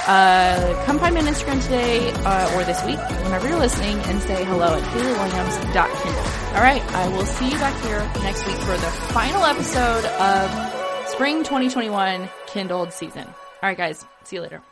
[0.08, 4.22] Uh, come find me on Instagram today uh, or this week, whenever you're listening, and
[4.22, 6.56] say hello at HaleyWilliams.kindle.
[6.56, 11.08] All right, I will see you back here next week for the final episode of
[11.10, 13.26] Spring 2021 Kindled season.
[13.26, 14.62] All right, guys, see you later.